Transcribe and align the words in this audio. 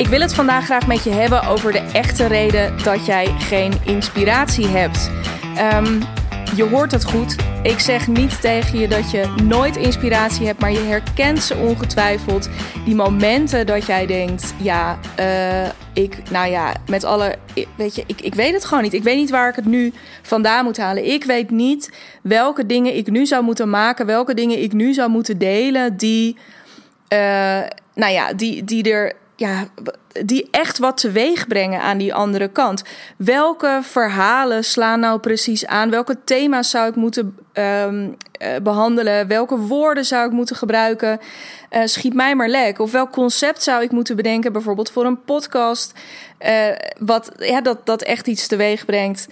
Ik 0.00 0.06
wil 0.06 0.20
het 0.20 0.34
vandaag 0.34 0.64
graag 0.64 0.86
met 0.86 1.04
je 1.04 1.10
hebben 1.10 1.42
over 1.42 1.72
de 1.72 1.78
echte 1.78 2.26
reden 2.26 2.82
dat 2.82 3.06
jij 3.06 3.34
geen 3.38 3.72
inspiratie 3.84 4.66
hebt. 4.66 5.10
Um, 5.74 5.98
je 6.56 6.64
hoort 6.64 6.92
het 6.92 7.04
goed. 7.04 7.36
Ik 7.62 7.78
zeg 7.78 8.06
niet 8.06 8.40
tegen 8.40 8.78
je 8.78 8.88
dat 8.88 9.10
je 9.10 9.34
nooit 9.42 9.76
inspiratie 9.76 10.46
hebt, 10.46 10.60
maar 10.60 10.72
je 10.72 10.78
herkent 10.78 11.42
ze 11.42 11.56
ongetwijfeld. 11.56 12.48
Die 12.84 12.94
momenten 12.94 13.66
dat 13.66 13.86
jij 13.86 14.06
denkt: 14.06 14.54
ja, 14.56 14.98
uh, 15.18 15.68
ik, 15.92 16.30
nou 16.30 16.50
ja, 16.50 16.74
met 16.88 17.04
alle. 17.04 17.36
Weet 17.76 17.94
je, 17.94 18.04
ik, 18.06 18.20
ik 18.20 18.34
weet 18.34 18.52
het 18.52 18.64
gewoon 18.64 18.82
niet. 18.82 18.94
Ik 18.94 19.02
weet 19.02 19.16
niet 19.16 19.30
waar 19.30 19.48
ik 19.48 19.56
het 19.56 19.66
nu 19.66 19.92
vandaan 20.22 20.64
moet 20.64 20.76
halen. 20.76 21.12
Ik 21.12 21.24
weet 21.24 21.50
niet 21.50 21.90
welke 22.22 22.66
dingen 22.66 22.96
ik 22.96 23.10
nu 23.10 23.26
zou 23.26 23.44
moeten 23.44 23.70
maken, 23.70 24.06
welke 24.06 24.34
dingen 24.34 24.62
ik 24.62 24.72
nu 24.72 24.92
zou 24.92 25.10
moeten 25.10 25.38
delen, 25.38 25.96
die. 25.96 26.36
Uh, 27.12 27.18
nou 27.94 28.12
ja, 28.12 28.32
die, 28.32 28.64
die 28.64 28.92
er 28.92 29.12
ja, 29.40 29.66
die 30.24 30.48
echt 30.50 30.78
wat 30.78 30.96
teweeg 30.96 31.46
brengen 31.46 31.80
aan 31.80 31.98
die 31.98 32.14
andere 32.14 32.48
kant. 32.48 32.82
Welke 33.16 33.78
verhalen 33.82 34.64
slaan 34.64 35.00
nou 35.00 35.18
precies 35.20 35.66
aan? 35.66 35.90
Welke 35.90 36.16
thema's 36.24 36.70
zou 36.70 36.88
ik 36.88 36.94
moeten 36.94 37.38
um, 37.52 38.16
uh, 38.42 38.48
behandelen? 38.62 39.26
Welke 39.26 39.56
woorden 39.56 40.04
zou 40.04 40.26
ik 40.26 40.32
moeten 40.32 40.56
gebruiken? 40.56 41.18
Uh, 41.70 41.82
schiet 41.84 42.14
mij 42.14 42.34
maar 42.34 42.48
lek. 42.48 42.78
Of 42.78 42.92
welk 42.92 43.12
concept 43.12 43.62
zou 43.62 43.82
ik 43.82 43.90
moeten 43.90 44.16
bedenken, 44.16 44.52
bijvoorbeeld 44.52 44.90
voor 44.90 45.04
een 45.04 45.24
podcast, 45.24 45.92
uh, 46.40 46.66
wat 46.98 47.32
ja, 47.36 47.60
dat, 47.60 47.86
dat 47.86 48.02
echt 48.02 48.26
iets 48.26 48.46
teweeg 48.46 48.84
brengt? 48.84 49.28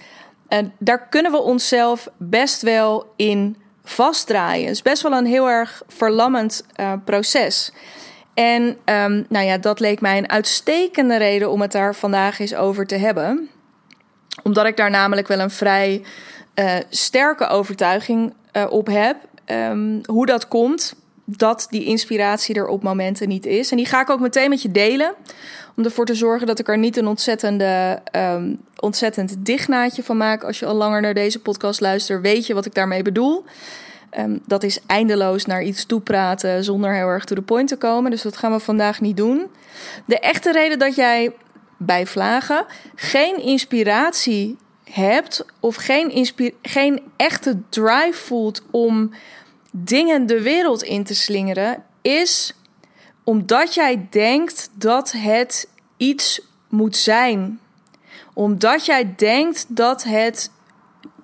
En 0.47 0.73
daar 0.79 1.07
kunnen 1.09 1.31
we 1.31 1.41
onszelf 1.41 2.07
best 2.17 2.61
wel 2.61 3.13
in 3.15 3.57
vastdraaien. 3.83 4.65
Het 4.65 4.75
is 4.75 4.81
best 4.81 5.01
wel 5.01 5.11
een 5.11 5.25
heel 5.25 5.49
erg 5.49 5.81
verlammend 5.87 6.65
proces. 7.05 7.71
En 8.39 8.63
um, 8.63 9.25
nou 9.29 9.45
ja, 9.45 9.57
dat 9.57 9.79
leek 9.79 10.01
mij 10.01 10.17
een 10.17 10.29
uitstekende 10.29 11.17
reden 11.17 11.51
om 11.51 11.61
het 11.61 11.71
daar 11.71 11.95
vandaag 11.95 12.39
eens 12.39 12.55
over 12.55 12.85
te 12.85 12.95
hebben. 12.95 13.49
Omdat 14.43 14.65
ik 14.65 14.77
daar 14.77 14.89
namelijk 14.89 15.27
wel 15.27 15.39
een 15.39 15.49
vrij 15.49 16.03
uh, 16.55 16.75
sterke 16.89 17.47
overtuiging 17.47 18.33
uh, 18.53 18.65
op 18.69 18.87
heb. 18.87 19.17
Um, 19.45 20.01
hoe 20.05 20.25
dat 20.25 20.47
komt 20.47 20.95
dat 21.25 21.67
die 21.69 21.83
inspiratie 21.83 22.55
er 22.55 22.67
op 22.67 22.83
momenten 22.83 23.27
niet 23.27 23.45
is. 23.45 23.71
En 23.71 23.77
die 23.77 23.85
ga 23.85 24.01
ik 24.01 24.09
ook 24.09 24.19
meteen 24.19 24.49
met 24.49 24.61
je 24.61 24.71
delen. 24.71 25.13
Om 25.75 25.83
ervoor 25.83 26.05
te 26.05 26.15
zorgen 26.15 26.47
dat 26.47 26.59
ik 26.59 26.67
er 26.67 26.77
niet 26.77 26.97
een 26.97 27.07
ontzettende, 27.07 28.01
um, 28.15 28.61
ontzettend 28.79 29.35
dichtnaadje 29.45 30.03
van 30.03 30.17
maak. 30.17 30.43
Als 30.43 30.59
je 30.59 30.65
al 30.65 30.75
langer 30.75 31.01
naar 31.01 31.13
deze 31.13 31.39
podcast 31.39 31.81
luistert, 31.81 32.21
weet 32.21 32.47
je 32.47 32.53
wat 32.53 32.65
ik 32.65 32.73
daarmee 32.73 33.01
bedoel. 33.01 33.45
Um, 34.17 34.41
dat 34.45 34.63
is 34.63 34.79
eindeloos 34.85 35.45
naar 35.45 35.63
iets 35.63 35.85
toepraten 35.85 36.63
zonder 36.63 36.93
heel 36.93 37.07
erg 37.07 37.25
to 37.25 37.35
the 37.35 37.41
point 37.41 37.67
te 37.67 37.77
komen. 37.77 38.11
Dus 38.11 38.21
dat 38.21 38.37
gaan 38.37 38.51
we 38.51 38.59
vandaag 38.59 39.01
niet 39.01 39.17
doen. 39.17 39.47
De 40.05 40.19
echte 40.19 40.51
reden 40.51 40.79
dat 40.79 40.95
jij 40.95 41.33
bij 41.77 42.05
vlagen 42.05 42.65
geen 42.95 43.41
inspiratie 43.41 44.57
hebt 44.83 45.45
of 45.59 45.75
geen, 45.75 46.27
geen 46.61 47.01
echte 47.15 47.57
drive 47.69 48.13
voelt 48.25 48.61
om 48.71 49.11
dingen 49.71 50.25
de 50.25 50.41
wereld 50.41 50.83
in 50.83 51.03
te 51.03 51.15
slingeren, 51.15 51.83
is 52.01 52.53
omdat 53.23 53.73
jij 53.73 54.07
denkt 54.09 54.69
dat 54.73 55.11
het 55.11 55.69
iets 55.97 56.41
moet 56.69 56.97
zijn. 56.97 57.59
Omdat 58.33 58.85
jij 58.85 59.13
denkt 59.15 59.65
dat 59.67 60.03
het 60.03 60.51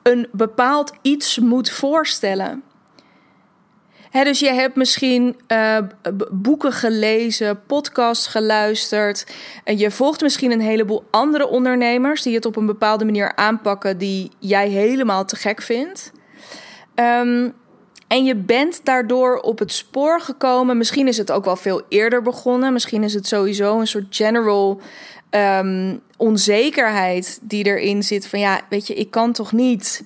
een 0.03 0.27
bepaald 0.31 0.92
iets 1.02 1.39
moet 1.39 1.70
voorstellen 1.70 2.64
dus 4.23 4.39
je 4.39 4.53
hebt 4.53 4.75
misschien 4.75 5.35
uh, 5.47 5.77
boeken 6.31 6.71
gelezen, 6.71 7.61
podcasts 7.65 8.27
geluisterd. 8.27 9.26
En 9.64 9.77
je 9.77 9.92
volgt 9.92 10.21
misschien 10.21 10.52
een 10.52 10.61
heleboel 10.61 11.03
andere 11.11 11.48
ondernemers 11.48 12.21
die 12.21 12.36
het 12.36 12.45
op 12.45 12.55
een 12.55 12.65
bepaalde 12.65 13.05
manier 13.05 13.36
aanpakken 13.36 13.98
die 13.98 14.31
jij 14.39 14.70
helemaal 14.70 15.25
te 15.25 15.36
gek 15.36 15.61
vindt. 15.61 16.11
Um, 16.95 17.54
en 18.08 18.23
je 18.23 18.36
bent 18.36 18.81
daardoor 18.83 19.39
op 19.39 19.59
het 19.59 19.71
spoor 19.71 20.21
gekomen. 20.21 20.77
Misschien 20.77 21.08
is 21.08 21.17
het 21.17 21.31
ook 21.31 21.45
wel 21.45 21.55
veel 21.55 21.81
eerder 21.89 22.21
begonnen. 22.21 22.73
Misschien 22.73 23.04
is 23.04 23.14
het 23.14 23.27
sowieso 23.27 23.80
een 23.80 23.87
soort 23.87 24.15
general 24.15 24.81
um, 25.30 26.02
onzekerheid 26.17 27.39
die 27.42 27.65
erin 27.65 28.04
zit. 28.04 28.27
Van 28.27 28.39
ja, 28.39 28.61
weet 28.70 28.87
je, 28.87 28.93
ik 28.93 29.11
kan 29.11 29.31
toch 29.31 29.52
niet 29.52 30.04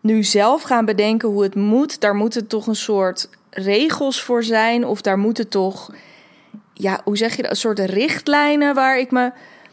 nu 0.00 0.24
zelf 0.24 0.62
gaan 0.62 0.84
bedenken 0.84 1.28
hoe 1.28 1.42
het 1.42 1.54
moet, 1.54 2.00
daar 2.00 2.14
moeten 2.14 2.46
toch 2.46 2.66
een 2.66 2.76
soort 2.76 3.28
regels 3.50 4.22
voor 4.22 4.42
zijn. 4.42 4.86
Of 4.86 5.00
daar 5.00 5.18
moeten 5.18 5.48
toch, 5.48 5.92
ja, 6.74 7.00
hoe 7.04 7.16
zeg 7.16 7.36
je 7.36 7.42
dat? 7.42 7.50
Een 7.50 7.56
soort 7.56 7.78
richtlijnen 7.78 8.74
waar 8.74 8.98
ik 8.98 9.10
me, 9.10 9.32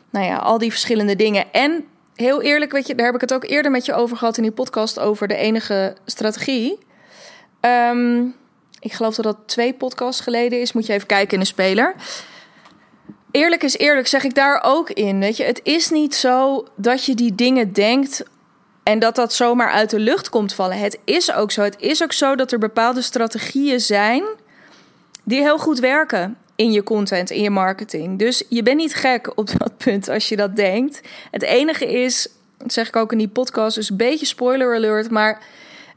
nou 0.09 0.25
ja, 0.25 0.38
al 0.38 0.57
die 0.57 0.71
verschillende 0.71 1.15
dingen. 1.15 1.45
En 1.51 1.85
heel 2.15 2.41
eerlijk, 2.41 2.71
weet 2.71 2.88
je, 2.88 2.95
daar 2.95 3.05
heb 3.05 3.15
ik 3.15 3.21
het 3.21 3.33
ook 3.33 3.45
eerder 3.45 3.71
met 3.71 3.85
je 3.85 3.93
over 3.93 4.17
gehad 4.17 4.38
in 4.38 4.43
die 4.43 4.51
podcast 4.51 4.99
over 4.99 5.27
de 5.27 5.35
enige 5.35 5.95
strategie. 6.05 6.77
Um, 7.61 8.35
ik 8.79 8.94
geloof 8.94 9.15
dat 9.15 9.25
dat 9.25 9.38
twee 9.45 9.73
podcasts 9.73 10.21
geleden 10.21 10.61
is. 10.61 10.73
Moet 10.73 10.85
je 10.85 10.94
even 10.94 11.07
kijken 11.07 11.33
in 11.33 11.39
de 11.39 11.45
speler. 11.45 11.95
Eerlijk 13.31 13.63
is 13.63 13.77
eerlijk, 13.77 14.07
zeg 14.07 14.23
ik 14.23 14.35
daar 14.35 14.61
ook 14.63 14.89
in. 14.89 15.19
Weet 15.19 15.38
je, 15.38 15.44
het 15.44 15.59
is 15.63 15.89
niet 15.89 16.15
zo 16.15 16.65
dat 16.75 17.05
je 17.05 17.15
die 17.15 17.35
dingen 17.35 17.73
denkt 17.73 18.23
en 18.88 19.00
dat 19.00 19.16
dat 19.16 19.34
zomaar 19.34 19.72
uit 19.72 19.90
de 19.90 20.00
lucht 20.00 20.30
komt 20.30 20.53
vallen. 20.53 20.80
Het 20.80 21.00
is 21.03 21.34
ook 21.34 21.52
zo. 21.52 21.62
Het 21.62 21.75
is 21.80 22.03
ook 22.03 22.14
zo 22.14 22.36
dat 22.36 22.52
er 22.52 22.59
bepaalde 22.59 23.02
strategieën 23.02 23.80
zijn 23.80 24.24
die 25.24 25.42
heel 25.42 25.58
goed 25.58 25.80
werken 25.80 26.38
in 26.56 26.72
je 26.72 26.84
content, 26.84 27.30
in 27.30 27.42
je 27.42 27.50
marketing. 27.50 28.20
Dus 28.20 28.44
je 28.50 28.64
bent 28.64 28.78
niet 28.78 28.96
gek 28.96 29.38
op 29.38 29.50
dat 29.58 29.78
punt 29.78 30.09
als 30.09 30.30
je 30.30 30.36
dat 30.36 30.56
denkt. 30.56 31.02
Het 31.31 31.44
enige 31.44 31.86
is, 31.86 32.28
zeg 32.66 32.88
ik 32.88 32.96
ook 32.96 33.12
in 33.12 33.18
die 33.18 33.28
podcast, 33.28 33.75
dus 33.75 33.90
een 33.90 33.98
beetje 33.98 34.25
spoiler 34.25 34.75
alert, 34.75 35.09
maar 35.09 35.42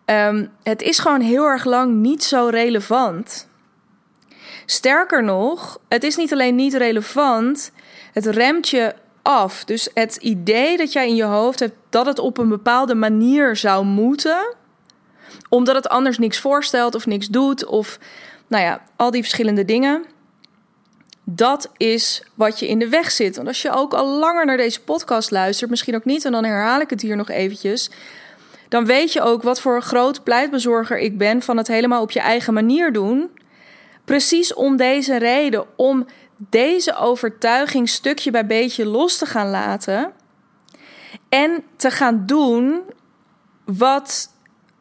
um, 0.06 0.50
het 0.62 0.82
is 0.82 0.98
gewoon 0.98 1.20
heel 1.20 1.44
erg 1.44 1.64
lang 1.64 1.94
niet 1.94 2.24
zo 2.24 2.48
relevant. 2.48 3.48
Sterker 4.66 5.24
nog, 5.24 5.80
het 5.88 6.04
is 6.04 6.16
niet 6.16 6.32
alleen 6.32 6.54
niet 6.54 6.74
relevant, 6.74 7.72
het 8.12 8.26
remt 8.26 8.68
je 8.68 8.94
af. 9.22 9.64
Dus 9.64 9.88
het 9.94 10.16
idee 10.16 10.76
dat 10.76 10.92
jij 10.92 11.08
in 11.08 11.14
je 11.14 11.24
hoofd 11.24 11.60
hebt 11.60 11.76
dat 11.88 12.06
het 12.06 12.18
op 12.18 12.38
een 12.38 12.48
bepaalde 12.48 12.94
manier 12.94 13.56
zou 13.56 13.84
moeten, 13.84 14.54
omdat 15.48 15.74
het 15.74 15.88
anders 15.88 16.18
niks 16.18 16.38
voorstelt 16.38 16.94
of 16.94 17.06
niks 17.06 17.28
doet, 17.28 17.64
of 17.64 17.98
nou 18.46 18.64
ja, 18.64 18.82
al 18.96 19.10
die 19.10 19.22
verschillende 19.22 19.64
dingen. 19.64 20.04
Dat 21.24 21.70
is 21.76 22.22
wat 22.34 22.58
je 22.58 22.68
in 22.68 22.78
de 22.78 22.88
weg 22.88 23.10
zit. 23.10 23.36
Want 23.36 23.48
als 23.48 23.62
je 23.62 23.70
ook 23.70 23.94
al 23.94 24.18
langer 24.18 24.46
naar 24.46 24.56
deze 24.56 24.80
podcast 24.82 25.30
luistert, 25.30 25.70
misschien 25.70 25.94
ook 25.94 26.04
niet, 26.04 26.24
en 26.24 26.32
dan 26.32 26.44
herhaal 26.44 26.80
ik 26.80 26.90
het 26.90 27.00
hier 27.00 27.16
nog 27.16 27.28
eventjes. 27.28 27.90
Dan 28.68 28.84
weet 28.84 29.12
je 29.12 29.22
ook 29.22 29.42
wat 29.42 29.60
voor 29.60 29.74
een 29.74 29.82
groot 29.82 30.24
pleitbezorger 30.24 30.98
ik 30.98 31.18
ben 31.18 31.42
van 31.42 31.56
het 31.56 31.68
helemaal 31.68 32.02
op 32.02 32.10
je 32.10 32.20
eigen 32.20 32.54
manier 32.54 32.92
doen. 32.92 33.30
Precies 34.04 34.54
om 34.54 34.76
deze 34.76 35.16
reden, 35.16 35.64
om 35.76 36.06
deze 36.48 36.96
overtuiging 36.96 37.88
stukje 37.88 38.30
bij 38.30 38.46
beetje 38.46 38.86
los 38.86 39.18
te 39.18 39.26
gaan 39.26 39.50
laten 39.50 40.12
en 41.28 41.64
te 41.76 41.90
gaan 41.90 42.26
doen 42.26 42.82
wat 43.64 44.30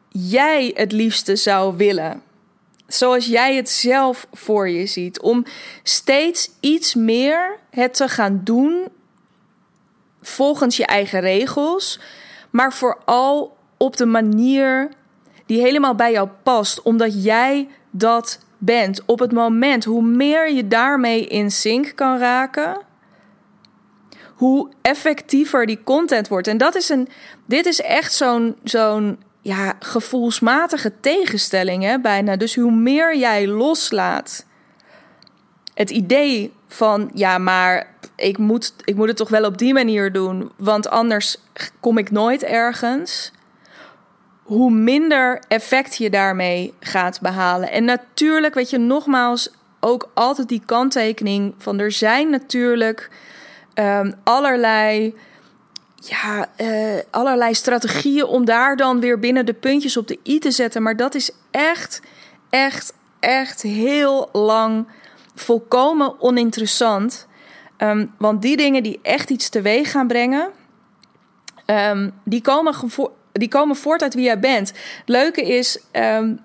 jij 0.08 0.72
het 0.74 0.92
liefste 0.92 1.36
zou 1.36 1.76
willen. 1.76 2.22
Zoals 2.86 3.26
jij 3.26 3.56
het 3.56 3.68
zelf 3.68 4.26
voor 4.32 4.68
je 4.68 4.86
ziet. 4.86 5.20
Om 5.20 5.44
steeds 5.82 6.50
iets 6.60 6.94
meer 6.94 7.58
het 7.70 7.94
te 7.94 8.08
gaan 8.08 8.40
doen 8.44 8.88
volgens 10.20 10.76
je 10.76 10.86
eigen 10.86 11.20
regels, 11.20 12.00
maar 12.50 12.72
vooral 12.72 13.56
op 13.76 13.96
de 13.96 14.06
manier 14.06 14.90
die 15.46 15.60
helemaal 15.60 15.94
bij 15.94 16.12
jou 16.12 16.28
past, 16.42 16.82
omdat 16.82 17.24
jij 17.24 17.68
dat 17.90 18.38
bent 18.60 19.02
op 19.06 19.18
het 19.18 19.32
moment, 19.32 19.84
hoe 19.84 20.02
meer 20.02 20.52
je 20.52 20.68
daarmee 20.68 21.26
in 21.26 21.50
sync 21.50 21.92
kan 21.94 22.18
raken, 22.18 22.78
hoe 24.34 24.68
effectiever 24.82 25.66
die 25.66 25.82
content 25.84 26.28
wordt. 26.28 26.46
En 26.46 26.58
dat 26.58 26.74
is 26.74 26.88
een, 26.88 27.08
dit 27.46 27.66
is 27.66 27.80
echt 27.80 28.12
zo'n 28.12 28.56
zo'n 28.64 29.18
ja, 29.40 29.72
gevoelsmatige 29.78 30.92
tegenstelling, 31.00 31.82
hè, 31.82 31.98
bijna. 31.98 32.36
Dus 32.36 32.54
hoe 32.54 32.72
meer 32.72 33.16
jij 33.16 33.46
loslaat, 33.46 34.46
het 35.74 35.90
idee 35.90 36.52
van 36.68 37.10
ja, 37.14 37.38
maar 37.38 37.94
ik 38.16 38.38
moet, 38.38 38.74
ik 38.84 38.94
moet 38.96 39.08
het 39.08 39.16
toch 39.16 39.28
wel 39.28 39.44
op 39.44 39.58
die 39.58 39.72
manier 39.72 40.12
doen, 40.12 40.50
want 40.56 40.88
anders 40.88 41.36
kom 41.80 41.98
ik 41.98 42.10
nooit 42.10 42.42
ergens 42.42 43.32
hoe 44.50 44.70
minder 44.70 45.42
effect 45.48 45.96
je 45.96 46.10
daarmee 46.10 46.74
gaat 46.80 47.20
behalen. 47.20 47.70
En 47.70 47.84
natuurlijk, 47.84 48.54
weet 48.54 48.70
je, 48.70 48.78
nogmaals, 48.78 49.50
ook 49.80 50.10
altijd 50.14 50.48
die 50.48 50.62
kanttekening 50.66 51.54
van 51.58 51.78
er 51.78 51.92
zijn 51.92 52.30
natuurlijk 52.30 53.10
um, 53.74 54.14
allerlei, 54.24 55.14
ja, 55.94 56.48
uh, 56.56 56.98
allerlei 57.10 57.54
strategieën 57.54 58.24
om 58.24 58.44
daar 58.44 58.76
dan 58.76 59.00
weer 59.00 59.18
binnen 59.18 59.46
de 59.46 59.54
puntjes 59.54 59.96
op 59.96 60.08
de 60.08 60.18
i 60.26 60.38
te 60.38 60.50
zetten. 60.50 60.82
Maar 60.82 60.96
dat 60.96 61.14
is 61.14 61.30
echt, 61.50 62.02
echt, 62.48 62.94
echt 63.20 63.62
heel 63.62 64.28
lang 64.32 64.86
volkomen 65.34 66.20
oninteressant. 66.20 67.26
Ehm, 67.76 68.06
want 68.18 68.42
die 68.42 68.56
dingen 68.56 68.82
die 68.82 68.98
echt 69.02 69.30
iets 69.30 69.48
teweeg 69.48 69.90
gaan 69.90 70.06
brengen, 70.06 70.50
ehm, 71.64 72.10
die, 72.24 72.42
komen 72.42 72.74
die 73.32 73.48
komen 73.48 73.76
voort 73.76 74.02
uit 74.02 74.14
wie 74.14 74.24
jij 74.24 74.38
bent. 74.38 74.68
Het 74.68 75.08
leuke 75.08 75.42
is, 75.42 75.78
um, 75.92 76.40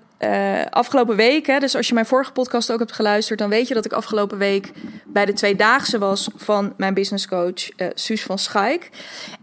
afgelopen 0.69 1.15
week, 1.15 1.45
hè, 1.45 1.59
dus 1.59 1.75
als 1.75 1.87
je 1.87 1.93
mijn 1.93 2.05
vorige 2.05 2.31
podcast 2.31 2.71
ook 2.71 2.79
hebt 2.79 2.91
geluisterd, 2.91 3.39
dan 3.39 3.49
weet 3.49 3.67
je 3.67 3.73
dat 3.73 3.85
ik 3.85 3.93
afgelopen 3.93 4.37
week 4.37 4.71
bij 5.05 5.25
de 5.25 5.33
tweedaagse 5.33 5.97
was 5.97 6.29
van 6.35 6.73
mijn 6.77 6.93
businesscoach 6.93 7.77
uh, 7.77 7.87
Suus 7.93 8.23
van 8.23 8.39
Schaik. 8.39 8.89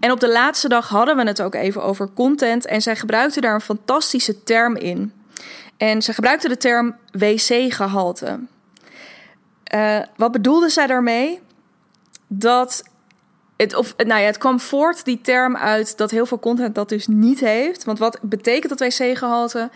En 0.00 0.10
op 0.10 0.20
de 0.20 0.32
laatste 0.32 0.68
dag 0.68 0.88
hadden 0.88 1.16
we 1.16 1.22
het 1.22 1.42
ook 1.42 1.54
even 1.54 1.82
over 1.82 2.08
content 2.14 2.66
en 2.66 2.82
zij 2.82 2.96
gebruikte 2.96 3.40
daar 3.40 3.54
een 3.54 3.60
fantastische 3.60 4.42
term 4.42 4.76
in. 4.76 5.12
En 5.76 6.02
ze 6.02 6.12
gebruikte 6.12 6.48
de 6.48 6.56
term 6.56 6.96
wc-gehalte. 7.12 8.38
Uh, 9.74 9.98
wat 10.16 10.32
bedoelde 10.32 10.68
zij 10.68 10.86
daarmee? 10.86 11.40
Dat 12.26 12.82
het, 13.62 13.74
of, 13.74 13.94
nou 13.96 14.20
ja, 14.20 14.26
het 14.26 14.38
kwam 14.38 14.60
voort, 14.60 15.04
die 15.04 15.20
term, 15.20 15.56
uit 15.56 15.96
dat 15.96 16.10
heel 16.10 16.26
veel 16.26 16.38
content 16.38 16.74
dat 16.74 16.88
dus 16.88 17.06
niet 17.06 17.40
heeft. 17.40 17.84
Want 17.84 17.98
wat 17.98 18.18
betekent 18.22 18.78
dat 18.78 18.88
wc-gehalte? 18.88 19.70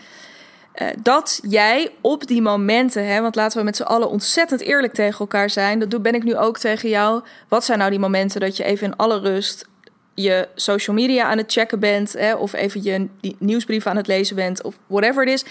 Uh, 0.81 0.87
dat 1.01 1.39
jij 1.47 1.91
op 2.01 2.27
die 2.27 2.41
momenten, 2.41 3.07
hè, 3.07 3.21
want 3.21 3.35
laten 3.35 3.57
we 3.57 3.63
met 3.63 3.75
z'n 3.75 3.83
allen 3.83 4.09
ontzettend 4.09 4.61
eerlijk 4.61 4.93
tegen 4.93 5.19
elkaar 5.19 5.49
zijn. 5.49 5.79
Dat 5.79 6.01
ben 6.01 6.15
ik 6.15 6.23
nu 6.23 6.37
ook 6.37 6.57
tegen 6.57 6.89
jou. 6.89 7.23
Wat 7.47 7.65
zijn 7.65 7.77
nou 7.77 7.89
die 7.89 7.99
momenten 7.99 8.39
dat 8.39 8.57
je 8.57 8.63
even 8.63 8.87
in 8.87 8.95
alle 8.95 9.19
rust 9.19 9.65
je 10.13 10.47
social 10.55 10.95
media 10.95 11.29
aan 11.29 11.37
het 11.37 11.51
checken 11.51 11.79
bent, 11.79 12.13
hè, 12.13 12.33
of 12.33 12.53
even 12.53 12.83
je 12.83 13.07
nieuwsbrief 13.39 13.87
aan 13.87 13.95
het 13.95 14.07
lezen 14.07 14.35
bent, 14.35 14.61
of 14.61 14.75
whatever 14.87 15.23
het 15.23 15.33
is. 15.33 15.45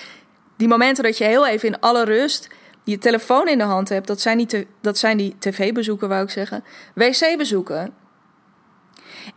Die 0.57 0.69
momenten 0.69 1.05
dat 1.05 1.19
je 1.19 1.25
heel 1.25 1.47
even 1.47 1.69
in 1.69 1.81
alle 1.81 2.05
rust 2.05 2.49
je 2.85 2.99
telefoon 2.99 3.49
in 3.49 3.59
de 3.59 3.65
hand 3.65 3.89
hebt, 3.89 4.07
dat 4.07 4.21
zijn 4.21 4.39
die, 4.39 4.67
dat 4.81 4.99
zijn 4.99 5.17
die 5.17 5.37
tv-bezoeken, 5.39 6.09
wou 6.09 6.23
ik 6.23 6.31
zeggen. 6.31 6.65
Wc-bezoeken. 6.95 7.93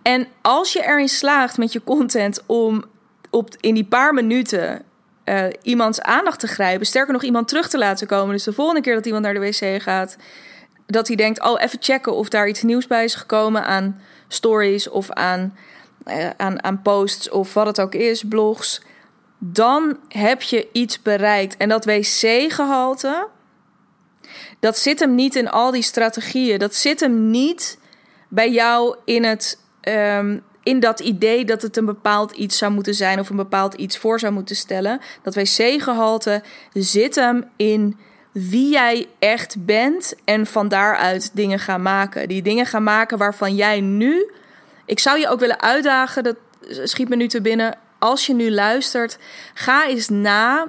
En 0.02 0.28
als 0.42 0.74
je 0.74 0.84
erin 0.84 1.10
slaagt 1.10 1.58
met 1.58 1.74
je 1.74 1.84
content 1.84 2.44
om 2.46 2.84
op, 3.30 3.56
in 3.60 3.74
die 3.74 3.86
paar 3.86 4.14
minuten 4.14 4.82
uh, 5.26 5.46
iemands 5.62 6.02
aandacht 6.02 6.40
te 6.40 6.48
grijpen, 6.48 6.86
sterker 6.86 7.14
nog 7.14 7.24
iemand 7.24 7.48
terug 7.48 7.70
te 7.70 7.78
laten 7.78 8.08
komen. 8.08 8.34
Dus 8.34 8.44
de 8.44 8.54
volgende 8.54 8.82
keer 8.82 8.96
dat 8.96 9.06
iemand 9.06 9.24
naar 9.24 9.34
de 9.34 9.40
wc 9.40 9.82
gaat, 9.82 10.18
dat 10.86 11.08
hij 11.08 11.16
denkt: 11.16 11.42
oh, 11.42 11.62
even 11.62 11.80
checken 11.82 12.14
of 12.14 12.30
daar 12.30 12.48
iets 12.48 12.64
nieuws 12.64 12.88
bij 12.88 13.04
is 13.04 13.16
gekomen 13.16 13.66
aan 13.66 14.02
stories 14.28 14.90
of 14.90 15.12
aan, 15.12 15.58
uh, 16.08 16.30
aan, 16.38 16.64
aan 16.64 16.82
posts 16.82 17.30
of 17.30 17.54
wat 17.54 17.66
het 17.66 17.82
ook 17.82 17.94
is, 17.94 18.24
blogs. 18.24 18.82
Dan 19.38 19.98
heb 20.08 20.42
je 20.42 20.68
iets 20.72 21.02
bereikt. 21.02 21.58
En 21.58 21.70
dat 21.70 21.86
wc-gehalte, 21.86 23.28
dat 24.60 24.78
zit 24.78 25.00
hem 25.00 25.16
niet 25.16 25.36
in 25.36 25.50
al 25.50 25.72
die 25.72 25.82
strategieën. 25.82 26.60
Dat 26.60 26.76
zit 26.76 27.00
hem 27.00 27.30
niet 27.30 27.78
bij 28.28 28.52
jou 28.52 28.96
in, 29.06 29.24
het, 29.24 29.60
um, 29.82 30.44
in 30.64 30.80
dat 30.80 31.00
idee 31.00 31.46
dat 31.46 31.62
het 31.62 31.78
een 31.78 31.86
bepaald 31.86 32.32
iets 32.32 32.58
zou 32.58 32.72
moeten 32.72 32.94
zijn 32.94 33.20
of 33.20 33.30
een 33.30 33.36
bepaald 33.36 33.74
iets 33.74 33.98
voor 33.98 34.20
zou 34.20 34.34
moeten 34.34 34.56
stellen. 34.56 35.00
Dat 35.22 35.36
wc-gehalte 35.36 36.44
zit 36.74 37.16
hem 37.16 37.50
in 37.56 37.98
wie 38.32 38.72
jij 38.72 39.08
echt 39.20 39.66
bent 39.66 40.16
en 40.26 40.46
van 40.46 40.68
daaruit 40.68 41.32
dingen 41.34 41.60
gaan 41.60 41.82
maken. 41.82 42.28
Die 42.28 42.42
dingen 42.42 42.66
gaan 42.66 42.84
maken 42.84 43.18
waarvan 43.18 43.56
jij 43.56 43.82
nu. 43.82 44.32
Ik 44.86 45.00
zou 45.00 45.20
je 45.20 45.30
ook 45.30 45.40
willen 45.40 45.62
uitdagen, 45.62 46.24
dat 46.24 46.36
schiet 46.84 47.10
me 47.10 47.16
nu 47.16 47.28
te 47.28 47.42
binnen. 47.42 47.78
Als 48.00 48.26
je 48.26 48.34
nu 48.34 48.52
luistert, 48.52 49.18
ga 49.54 49.88
eens 49.88 50.10
na 50.10 50.68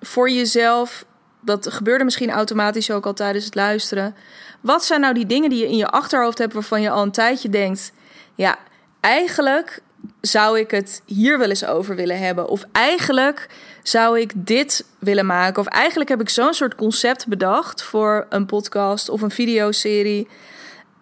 voor 0.00 0.30
jezelf 0.30 1.04
dat 1.40 1.72
gebeurde 1.72 2.04
misschien 2.04 2.30
automatisch 2.30 2.90
ook 2.90 3.06
al 3.06 3.14
tijdens 3.14 3.44
het 3.44 3.54
luisteren. 3.54 4.14
Wat 4.60 4.84
zijn 4.84 5.00
nou 5.00 5.14
die 5.14 5.26
dingen 5.26 5.50
die 5.50 5.58
je 5.58 5.68
in 5.68 5.76
je 5.76 5.88
achterhoofd 5.88 6.38
hebt 6.38 6.52
waarvan 6.52 6.82
je 6.82 6.90
al 6.90 7.02
een 7.02 7.10
tijdje 7.10 7.48
denkt: 7.48 7.92
ja, 8.38 8.58
eigenlijk 9.00 9.82
zou 10.20 10.58
ik 10.58 10.70
het 10.70 11.02
hier 11.06 11.38
wel 11.38 11.48
eens 11.48 11.64
over 11.64 11.96
willen 11.96 12.18
hebben. 12.18 12.48
Of 12.48 12.64
eigenlijk 12.72 13.48
zou 13.82 14.20
ik 14.20 14.32
dit 14.34 14.84
willen 14.98 15.26
maken. 15.26 15.60
Of 15.62 15.66
eigenlijk 15.66 16.08
heb 16.08 16.20
ik 16.20 16.28
zo'n 16.28 16.54
soort 16.54 16.74
concept 16.74 17.26
bedacht 17.26 17.82
voor 17.82 18.26
een 18.28 18.46
podcast 18.46 19.08
of 19.08 19.22
een 19.22 19.30
videoserie. 19.30 20.28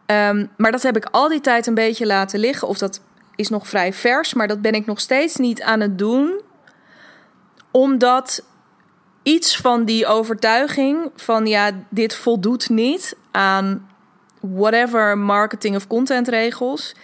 Um, 0.06 0.50
maar 0.56 0.72
dat 0.72 0.82
heb 0.82 0.96
ik 0.96 1.08
al 1.10 1.28
die 1.28 1.40
tijd 1.40 1.66
een 1.66 1.74
beetje 1.74 2.06
laten 2.06 2.40
liggen. 2.40 2.68
Of 2.68 2.78
dat 2.78 3.00
is 3.34 3.48
nog 3.48 3.68
vrij 3.68 3.92
vers, 3.92 4.34
maar 4.34 4.48
dat 4.48 4.60
ben 4.60 4.72
ik 4.72 4.86
nog 4.86 5.00
steeds 5.00 5.36
niet 5.36 5.62
aan 5.62 5.80
het 5.80 5.98
doen. 5.98 6.40
Omdat 7.70 8.44
iets 9.22 9.56
van 9.56 9.84
die 9.84 10.06
overtuiging 10.06 11.10
van 11.16 11.46
ja, 11.46 11.70
dit 11.88 12.14
voldoet 12.14 12.68
niet 12.68 13.16
aan 13.30 13.88
whatever 14.40 15.18
marketing 15.18 15.76
of 15.76 15.86
contentregels. 15.86 16.94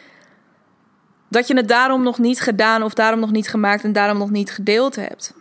Dat 1.32 1.46
je 1.46 1.56
het 1.56 1.68
daarom 1.68 2.02
nog 2.02 2.18
niet 2.18 2.40
gedaan 2.40 2.82
of 2.82 2.94
daarom 2.94 3.20
nog 3.20 3.30
niet 3.30 3.48
gemaakt 3.48 3.84
en 3.84 3.92
daarom 3.92 4.18
nog 4.18 4.30
niet 4.30 4.50
gedeeld 4.50 4.96
hebt. 4.96 5.34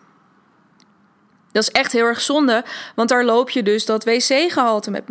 Dat 1.51 1.63
is 1.63 1.71
echt 1.71 1.91
heel 1.91 2.05
erg 2.05 2.21
zonde, 2.21 2.63
want 2.95 3.09
daar 3.09 3.25
loop 3.25 3.49
je 3.49 3.63
dus 3.63 3.85
dat 3.85 4.03
wc-gehalte, 4.03 4.91
met, 4.91 5.03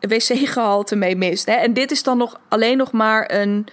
wc-gehalte 0.00 0.96
mee 0.96 1.16
mist. 1.16 1.46
Hè? 1.46 1.52
En 1.52 1.72
dit 1.72 1.90
is 1.90 2.02
dan 2.02 2.18
nog 2.18 2.40
alleen 2.48 2.76
nog 2.76 2.92
maar 2.92 3.32
een. 3.32 3.66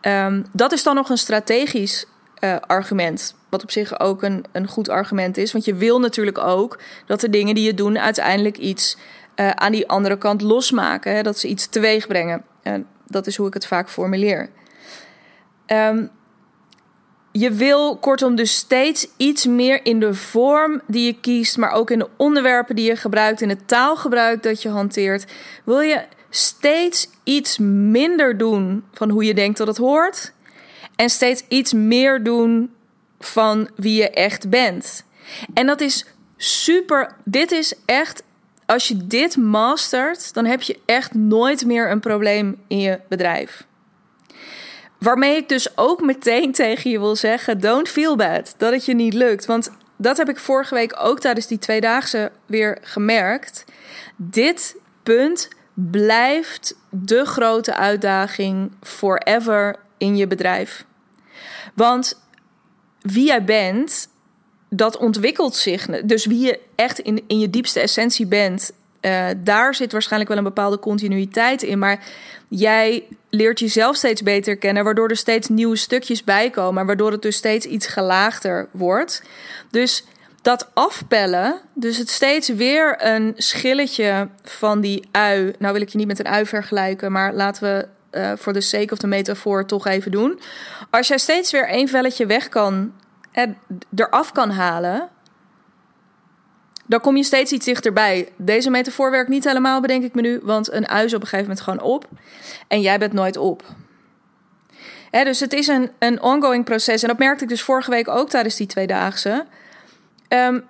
Um, 0.00 0.44
dat 0.52 0.72
is 0.72 0.82
dan 0.82 0.94
nog 0.94 1.10
een 1.10 1.18
strategisch 1.18 2.06
uh, 2.40 2.56
argument. 2.66 3.34
Wat 3.48 3.62
op 3.62 3.70
zich 3.70 4.00
ook 4.00 4.22
een, 4.22 4.44
een 4.52 4.66
goed 4.66 4.88
argument 4.88 5.36
is. 5.36 5.52
Want 5.52 5.64
je 5.64 5.74
wil 5.74 6.00
natuurlijk 6.00 6.38
ook 6.38 6.78
dat 7.06 7.20
de 7.20 7.30
dingen 7.30 7.54
die 7.54 7.64
je 7.64 7.74
doen 7.74 7.98
uiteindelijk 7.98 8.58
iets 8.58 8.96
uh, 9.36 9.50
aan 9.50 9.72
die 9.72 9.88
andere 9.88 10.18
kant 10.18 10.40
losmaken. 10.40 11.24
Dat 11.24 11.38
ze 11.38 11.48
iets 11.48 11.66
teweeg 11.66 12.06
brengen. 12.06 12.44
En 12.62 12.86
dat 13.06 13.26
is 13.26 13.36
hoe 13.36 13.46
ik 13.46 13.54
het 13.54 13.66
vaak 13.66 13.90
formuleer. 13.90 14.50
Um, 15.66 16.10
je 17.32 17.50
wil 17.50 17.96
kortom 17.96 18.34
dus 18.34 18.56
steeds 18.56 19.06
iets 19.16 19.46
meer 19.46 19.84
in 19.84 20.00
de 20.00 20.14
vorm 20.14 20.80
die 20.86 21.06
je 21.06 21.20
kiest, 21.20 21.56
maar 21.56 21.70
ook 21.70 21.90
in 21.90 21.98
de 21.98 22.08
onderwerpen 22.16 22.76
die 22.76 22.86
je 22.86 22.96
gebruikt, 22.96 23.40
in 23.40 23.48
het 23.48 23.68
taalgebruik 23.68 24.42
dat 24.42 24.62
je 24.62 24.68
hanteert. 24.68 25.32
Wil 25.64 25.80
je 25.80 26.04
steeds 26.30 27.08
iets 27.24 27.58
minder 27.58 28.38
doen 28.38 28.84
van 28.92 29.10
hoe 29.10 29.24
je 29.24 29.34
denkt 29.34 29.58
dat 29.58 29.66
het 29.66 29.76
hoort 29.76 30.32
en 30.96 31.10
steeds 31.10 31.44
iets 31.48 31.72
meer 31.72 32.22
doen 32.22 32.74
van 33.18 33.68
wie 33.76 33.94
je 33.94 34.10
echt 34.10 34.50
bent. 34.50 35.04
En 35.54 35.66
dat 35.66 35.80
is 35.80 36.06
super. 36.36 37.16
Dit 37.24 37.52
is 37.52 37.74
echt. 37.84 38.22
Als 38.66 38.88
je 38.88 39.06
dit 39.06 39.36
mastert, 39.36 40.34
dan 40.34 40.44
heb 40.44 40.62
je 40.62 40.78
echt 40.86 41.14
nooit 41.14 41.64
meer 41.64 41.90
een 41.90 42.00
probleem 42.00 42.62
in 42.66 42.78
je 42.78 43.00
bedrijf. 43.08 43.66
Waarmee 45.02 45.36
ik 45.36 45.48
dus 45.48 45.76
ook 45.76 46.00
meteen 46.00 46.52
tegen 46.62 46.90
je 46.90 46.98
wil 46.98 47.16
zeggen: 47.16 47.60
don't 47.60 47.88
feel 47.88 48.16
bad 48.16 48.54
dat 48.56 48.72
het 48.72 48.84
je 48.84 48.94
niet 48.94 49.14
lukt. 49.14 49.46
Want 49.46 49.70
dat 49.96 50.16
heb 50.16 50.28
ik 50.28 50.38
vorige 50.38 50.74
week 50.74 50.94
ook 50.98 51.20
tijdens 51.20 51.46
die 51.46 51.58
tweedaagse 51.58 52.32
weer 52.46 52.78
gemerkt. 52.82 53.64
Dit 54.16 54.76
punt 55.02 55.48
blijft 55.74 56.76
de 56.90 57.24
grote 57.24 57.74
uitdaging 57.74 58.72
forever 58.82 59.76
in 59.98 60.16
je 60.16 60.26
bedrijf. 60.26 60.84
Want 61.74 62.20
wie 63.00 63.26
jij 63.26 63.44
bent, 63.44 64.08
dat 64.68 64.96
ontwikkelt 64.96 65.56
zich. 65.56 65.86
Dus 65.86 66.26
wie 66.26 66.40
je 66.40 66.60
echt 66.74 66.98
in, 66.98 67.24
in 67.26 67.38
je 67.38 67.50
diepste 67.50 67.80
essentie 67.80 68.26
bent, 68.26 68.72
uh, 69.02 69.26
daar 69.38 69.74
zit 69.74 69.92
waarschijnlijk 69.92 70.30
wel 70.30 70.38
een 70.38 70.44
bepaalde 70.44 70.78
continuïteit 70.78 71.62
in. 71.62 71.78
Maar 71.78 72.04
jij 72.48 73.04
leert 73.30 73.58
jezelf 73.58 73.96
steeds 73.96 74.22
beter 74.22 74.56
kennen, 74.56 74.84
waardoor 74.84 75.08
er 75.08 75.16
steeds 75.16 75.48
nieuwe 75.48 75.76
stukjes 75.76 76.24
bij 76.24 76.50
komen, 76.50 76.86
waardoor 76.86 77.12
het 77.12 77.22
dus 77.22 77.36
steeds 77.36 77.66
iets 77.66 77.86
gelaagder 77.86 78.68
wordt. 78.70 79.22
Dus 79.70 80.04
dat 80.42 80.70
afpellen, 80.74 81.60
dus 81.74 81.96
het 81.96 82.10
steeds 82.10 82.48
weer 82.48 82.96
een 82.98 83.32
schilletje 83.36 84.28
van 84.42 84.80
die 84.80 85.08
ui. 85.10 85.52
Nou 85.58 85.72
wil 85.72 85.82
ik 85.82 85.88
je 85.88 85.98
niet 85.98 86.06
met 86.06 86.18
een 86.18 86.28
ui 86.28 86.46
vergelijken, 86.46 87.12
maar 87.12 87.34
laten 87.34 87.62
we 87.62 87.88
uh, 88.18 88.32
voor 88.36 88.52
de 88.52 88.60
sake 88.60 88.92
of 88.92 88.98
de 88.98 89.06
metafoor 89.06 89.66
toch 89.66 89.86
even 89.86 90.10
doen. 90.10 90.40
Als 90.90 91.08
jij 91.08 91.18
steeds 91.18 91.52
weer 91.52 91.68
één 91.68 91.88
velletje 91.88 92.26
weg 92.26 92.48
kan 92.48 92.92
en 93.32 93.56
eraf 93.94 94.32
kan 94.32 94.50
halen, 94.50 95.08
dan 96.92 97.00
kom 97.00 97.16
je 97.16 97.24
steeds 97.24 97.52
iets 97.52 97.64
dichterbij. 97.64 98.28
Deze 98.36 98.70
metafoor 98.70 99.10
werkt 99.10 99.28
niet 99.28 99.44
helemaal, 99.44 99.80
bedenk 99.80 100.04
ik 100.04 100.14
me 100.14 100.20
nu, 100.20 100.40
want 100.42 100.72
een 100.72 100.88
ui 100.88 101.06
op 101.06 101.12
een 101.12 101.20
gegeven 101.20 101.40
moment 101.40 101.60
gewoon 101.60 101.80
op 101.80 102.08
en 102.68 102.80
jij 102.80 102.98
bent 102.98 103.12
nooit 103.12 103.36
op. 103.36 103.62
dus 105.10 105.40
het 105.40 105.52
is 105.52 105.66
een, 105.66 105.90
een 105.98 106.22
ongoing 106.22 106.64
proces. 106.64 107.02
En 107.02 107.08
dat 107.08 107.18
merkte 107.18 107.42
ik 107.42 107.50
dus 107.50 107.62
vorige 107.62 107.90
week 107.90 108.08
ook 108.08 108.28
tijdens 108.28 108.56
die 108.56 108.66
tweedaagse. 108.66 109.46
Um, 110.28 110.64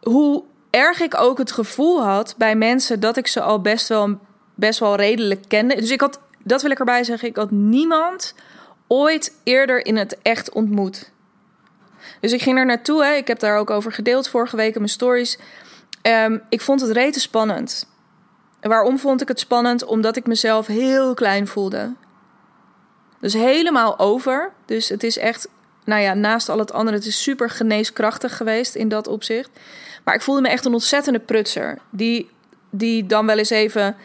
hoe 0.00 0.44
erg 0.70 1.00
ik 1.00 1.20
ook 1.20 1.38
het 1.38 1.52
gevoel 1.52 2.02
had 2.02 2.34
bij 2.38 2.56
mensen 2.56 3.00
dat 3.00 3.16
ik 3.16 3.26
ze 3.26 3.40
al 3.40 3.60
best 3.60 3.88
wel, 3.88 4.18
best 4.54 4.78
wel 4.78 4.96
redelijk 4.96 5.44
kende. 5.48 5.74
Dus 5.74 5.90
ik 5.90 6.00
had 6.00 6.20
dat 6.44 6.62
wil 6.62 6.70
ik 6.70 6.78
erbij 6.78 7.04
zeggen. 7.04 7.28
Ik 7.28 7.36
had 7.36 7.50
niemand 7.50 8.34
ooit 8.86 9.32
eerder 9.44 9.86
in 9.86 9.96
het 9.96 10.18
echt 10.22 10.52
ontmoet. 10.52 11.10
Dus 12.22 12.32
ik 12.32 12.42
ging 12.42 12.58
er 12.58 12.66
naartoe. 12.66 13.04
Hè. 13.04 13.12
Ik 13.12 13.26
heb 13.26 13.38
daar 13.38 13.58
ook 13.58 13.70
over 13.70 13.92
gedeeld 13.92 14.28
vorige 14.28 14.56
week 14.56 14.74
in 14.74 14.80
mijn 14.80 14.92
stories. 14.92 15.38
Um, 16.02 16.42
ik 16.48 16.60
vond 16.60 16.80
het 16.80 16.90
rete 16.90 17.20
spannend. 17.20 17.86
waarom 18.60 18.98
vond 18.98 19.20
ik 19.20 19.28
het 19.28 19.40
spannend? 19.40 19.84
Omdat 19.84 20.16
ik 20.16 20.26
mezelf 20.26 20.66
heel 20.66 21.14
klein 21.14 21.46
voelde. 21.46 21.94
Dus 23.20 23.32
helemaal 23.32 23.98
over. 23.98 24.52
Dus 24.66 24.88
het 24.88 25.02
is 25.02 25.18
echt, 25.18 25.48
nou 25.84 26.02
ja, 26.02 26.14
naast 26.14 26.48
al 26.48 26.58
het 26.58 26.72
andere, 26.72 26.96
het 26.96 27.06
is 27.06 27.22
super 27.22 27.50
geneeskrachtig 27.50 28.36
geweest 28.36 28.74
in 28.74 28.88
dat 28.88 29.06
opzicht. 29.06 29.50
Maar 30.04 30.14
ik 30.14 30.22
voelde 30.22 30.40
me 30.40 30.48
echt 30.48 30.64
een 30.64 30.72
ontzettende 30.72 31.20
prutser. 31.20 31.78
Die, 31.90 32.30
die 32.70 33.06
dan 33.06 33.26
wel 33.26 33.38
eens 33.38 33.50
even 33.50 33.96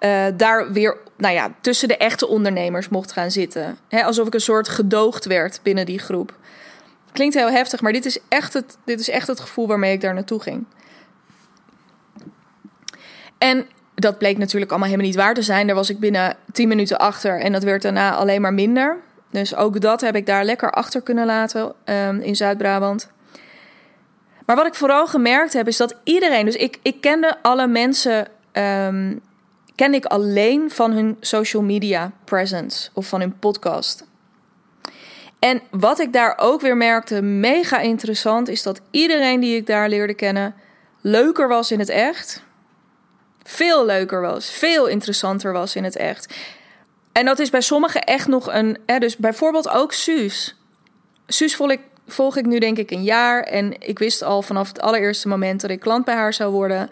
uh, 0.00 0.24
daar 0.36 0.72
weer, 0.72 0.96
nou 1.16 1.34
ja, 1.34 1.54
tussen 1.60 1.88
de 1.88 1.96
echte 1.96 2.26
ondernemers 2.26 2.88
mocht 2.88 3.12
gaan 3.12 3.30
zitten. 3.30 3.78
alsof 3.90 4.26
ik 4.26 4.34
een 4.34 4.40
soort 4.40 4.68
gedoogd 4.68 5.24
werd 5.24 5.60
binnen 5.62 5.86
die 5.86 5.98
groep. 5.98 6.34
Klinkt 7.16 7.34
heel 7.34 7.50
heftig, 7.50 7.80
maar 7.80 7.92
dit 7.92 8.04
is 8.04 8.18
echt 8.28 8.52
het, 8.52 8.78
dit 8.84 9.00
is 9.00 9.08
echt 9.08 9.26
het 9.26 9.40
gevoel 9.40 9.66
waarmee 9.66 9.92
ik 9.92 10.00
daar 10.00 10.14
naartoe 10.14 10.40
ging. 10.40 10.64
En 13.38 13.66
dat 13.94 14.18
bleek 14.18 14.38
natuurlijk 14.38 14.70
allemaal 14.70 14.88
helemaal 14.88 15.10
niet 15.10 15.20
waar 15.20 15.34
te 15.34 15.42
zijn. 15.42 15.66
Daar 15.66 15.76
was 15.76 15.90
ik 15.90 15.98
binnen 15.98 16.36
10 16.52 16.68
minuten 16.68 16.98
achter 16.98 17.40
en 17.40 17.52
dat 17.52 17.62
werd 17.62 17.82
daarna 17.82 18.14
alleen 18.14 18.40
maar 18.40 18.54
minder. 18.54 18.96
Dus 19.30 19.54
ook 19.54 19.80
dat 19.80 20.00
heb 20.00 20.16
ik 20.16 20.26
daar 20.26 20.44
lekker 20.44 20.70
achter 20.70 21.02
kunnen 21.02 21.26
laten 21.26 21.74
um, 21.84 22.20
in 22.20 22.36
Zuid-Brabant. 22.36 23.10
Maar 24.46 24.56
wat 24.56 24.66
ik 24.66 24.74
vooral 24.74 25.06
gemerkt 25.06 25.52
heb, 25.52 25.68
is 25.68 25.76
dat 25.76 25.96
iedereen. 26.04 26.44
Dus 26.44 26.56
ik, 26.56 26.78
ik 26.82 27.00
kende 27.00 27.36
alle 27.42 27.66
mensen. 27.66 28.28
Um, 28.52 29.20
ken 29.74 29.94
ik 29.94 30.04
alleen 30.04 30.70
van 30.70 30.92
hun 30.92 31.16
social 31.20 31.62
media 31.62 32.12
presence 32.24 32.90
of 32.92 33.06
van 33.06 33.20
hun 33.20 33.38
podcast. 33.38 34.06
En 35.38 35.62
wat 35.70 35.98
ik 35.98 36.12
daar 36.12 36.34
ook 36.36 36.60
weer 36.60 36.76
merkte, 36.76 37.22
mega 37.22 37.78
interessant, 37.78 38.48
is 38.48 38.62
dat 38.62 38.80
iedereen 38.90 39.40
die 39.40 39.56
ik 39.56 39.66
daar 39.66 39.88
leerde 39.88 40.14
kennen 40.14 40.54
leuker 41.00 41.48
was 41.48 41.70
in 41.70 41.78
het 41.78 41.88
echt. 41.88 42.42
Veel 43.42 43.86
leuker 43.86 44.20
was, 44.20 44.50
veel 44.50 44.86
interessanter 44.86 45.52
was 45.52 45.76
in 45.76 45.84
het 45.84 45.96
echt. 45.96 46.34
En 47.12 47.24
dat 47.24 47.38
is 47.38 47.50
bij 47.50 47.60
sommigen 47.60 48.02
echt 48.02 48.26
nog 48.26 48.52
een. 48.52 48.78
Hè, 48.86 48.98
dus 48.98 49.16
bijvoorbeeld 49.16 49.68
ook 49.68 49.92
Suus. 49.92 50.56
Suus 51.26 51.56
volg 51.56 51.70
ik, 51.70 51.80
volg 52.06 52.36
ik 52.36 52.46
nu 52.46 52.58
denk 52.58 52.78
ik 52.78 52.90
een 52.90 53.02
jaar. 53.02 53.42
En 53.42 53.80
ik 53.80 53.98
wist 53.98 54.22
al 54.22 54.42
vanaf 54.42 54.68
het 54.68 54.80
allereerste 54.80 55.28
moment 55.28 55.60
dat 55.60 55.70
ik 55.70 55.80
klant 55.80 56.04
bij 56.04 56.14
haar 56.14 56.32
zou 56.32 56.52
worden. 56.52 56.90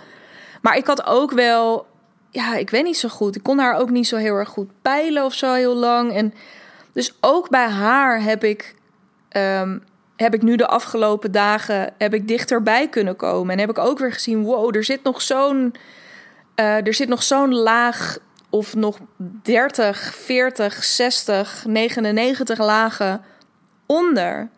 Maar 0.63 0.77
ik 0.77 0.87
had 0.87 1.07
ook 1.07 1.33
wel. 1.33 1.87
Ja, 2.31 2.57
ik 2.57 2.71
weet 2.71 2.85
niet 2.85 2.99
zo 2.99 3.09
goed. 3.09 3.37
Ik 3.37 3.43
kon 3.43 3.59
haar 3.59 3.77
ook 3.77 3.91
niet 3.91 4.07
zo 4.07 4.17
heel 4.17 4.35
erg 4.35 4.49
goed 4.49 4.71
peilen 4.83 5.25
of 5.25 5.35
zo 5.35 5.53
heel 5.53 5.75
lang. 5.75 6.15
En 6.15 6.35
dus 6.95 7.17
ook 7.21 7.49
bij 7.49 7.69
haar 7.69 8.23
heb 8.23 8.45
ik, 8.45 8.75
um, 9.37 9.85
heb 10.17 10.35
ik 10.35 10.43
nu 10.43 10.57
de 10.57 10.67
afgelopen 10.67 11.33
dagen 11.33 11.93
heb 11.99 12.15
ik 12.15 12.29
dichterbij 12.29 12.89
kunnen 12.89 13.17
komen. 13.17 13.53
En 13.53 13.59
heb 13.59 13.71
ik 13.71 13.79
ook 13.79 13.99
weer 13.99 14.13
gezien, 14.13 14.43
wow, 14.43 14.77
er 14.77 14.85
zit 14.85 15.03
nog 15.03 15.23
zo'n 15.23 15.75
uh, 16.57 16.87
er 16.87 16.95
zit 16.95 17.09
nog 17.09 17.23
zo'n 17.23 17.55
laag 17.55 18.19
of 18.51 18.75
nog 18.75 18.99
30, 19.43 20.15
40, 20.15 20.85
60, 20.85 21.65
99 21.67 22.59
lagen 22.59 23.25
onder. 23.87 24.49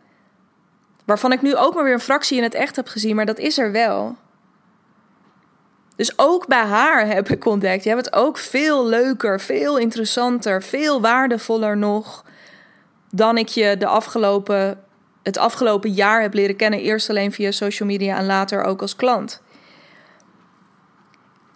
Waarvan 1.05 1.33
ik 1.33 1.43
nu 1.43 1.57
ook 1.57 1.75
maar 1.75 1.85
weer 1.85 1.93
een 1.93 2.01
fractie 2.01 2.37
in 2.37 2.43
het 2.43 2.55
echt 2.55 2.77
heb 2.77 2.89
gezien, 2.89 3.17
maar 3.17 3.27
dat 3.27 3.39
is 3.39 3.59
er 3.59 3.73
wel. 3.73 4.17
Dus 5.97 6.19
ook 6.19 6.47
bij 6.47 6.65
haar 6.65 7.07
heb 7.07 7.29
ik 7.29 7.45
ontdekt. 7.45 7.83
Je 7.85 7.89
hebt 7.89 8.05
het 8.05 8.15
ook 8.15 8.39
veel 8.39 8.87
leuker, 8.87 9.41
veel 9.41 9.79
interessanter, 9.79 10.63
veel 10.63 11.01
waardevoller 11.01 11.77
nog 11.77 12.25
dan 13.11 13.39
ik 13.39 13.49
je 13.49 13.77
de 13.79 13.87
afgelopen, 13.87 14.85
het 15.23 15.39
afgelopen 15.39 15.91
jaar 15.93 16.21
heb 16.23 16.35
leren 16.35 16.57
kennen. 16.57 16.81
Eerst 16.81 17.11
alleen 17.11 17.33
via 17.33 17.51
social 17.51 17.89
media 17.89 18.17
en 18.17 18.27
later 18.27 18.65
ook 18.65 18.81
als 18.81 18.97
klant. 18.97 19.43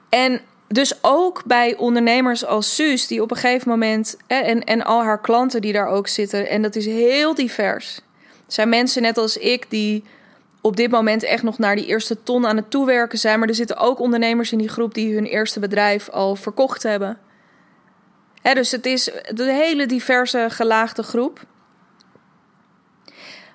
En 0.09 0.41
dus 0.69 0.99
ook 1.03 1.43
bij 1.45 1.77
ondernemers 1.77 2.45
als 2.45 2.75
Suus, 2.75 3.07
die 3.07 3.23
op 3.23 3.31
een 3.31 3.37
gegeven 3.37 3.69
moment. 3.69 4.17
En, 4.27 4.65
en 4.65 4.85
al 4.85 5.03
haar 5.03 5.21
klanten 5.21 5.61
die 5.61 5.73
daar 5.73 5.89
ook 5.89 6.09
zitten. 6.09 6.49
En 6.49 6.63
dat 6.63 6.77
is 6.77 6.87
heel 6.87 7.35
divers. 7.35 7.97
Er 7.97 8.53
zijn 8.53 8.69
mensen 8.69 9.03
net 9.03 9.19
als 9.19 9.37
ik 9.37 9.67
die 9.69 10.05
op 10.61 10.77
dit 10.77 10.91
moment 10.91 11.23
echt 11.23 11.43
nog 11.43 11.59
naar 11.59 11.77
die 11.77 11.87
eerste 11.87 12.23
ton 12.23 12.47
aan 12.47 12.57
het 12.57 12.71
toewerken 12.71 13.19
zijn. 13.19 13.39
Maar 13.39 13.49
er 13.49 13.55
zitten 13.55 13.77
ook 13.77 13.99
ondernemers 13.99 14.53
in 14.53 14.59
die 14.59 14.69
groep 14.69 14.95
die 14.95 15.15
hun 15.15 15.25
eerste 15.25 15.61
bedrijf 15.61 16.09
al 16.09 16.37
verkocht 16.37 16.83
hebben. 16.83 17.19
dus 18.43 18.71
het 18.71 18.87
is 18.87 19.11
een 19.25 19.49
hele 19.49 19.87
diverse, 19.87 20.47
gelaagde 20.51 21.03
groep. 21.03 21.47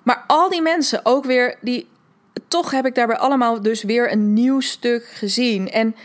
Maar 0.03 0.23
al 0.27 0.49
die 0.49 0.61
mensen 0.61 0.99
ook 1.03 1.25
weer, 1.25 1.57
die, 1.61 1.87
toch 2.47 2.71
heb 2.71 2.85
ik 2.85 2.95
daarbij 2.95 3.17
allemaal 3.17 3.61
dus 3.61 3.83
weer 3.83 4.11
een 4.11 4.33
nieuw 4.33 4.59
stuk 4.59 5.05
gezien. 5.05 5.71
En 5.71 5.95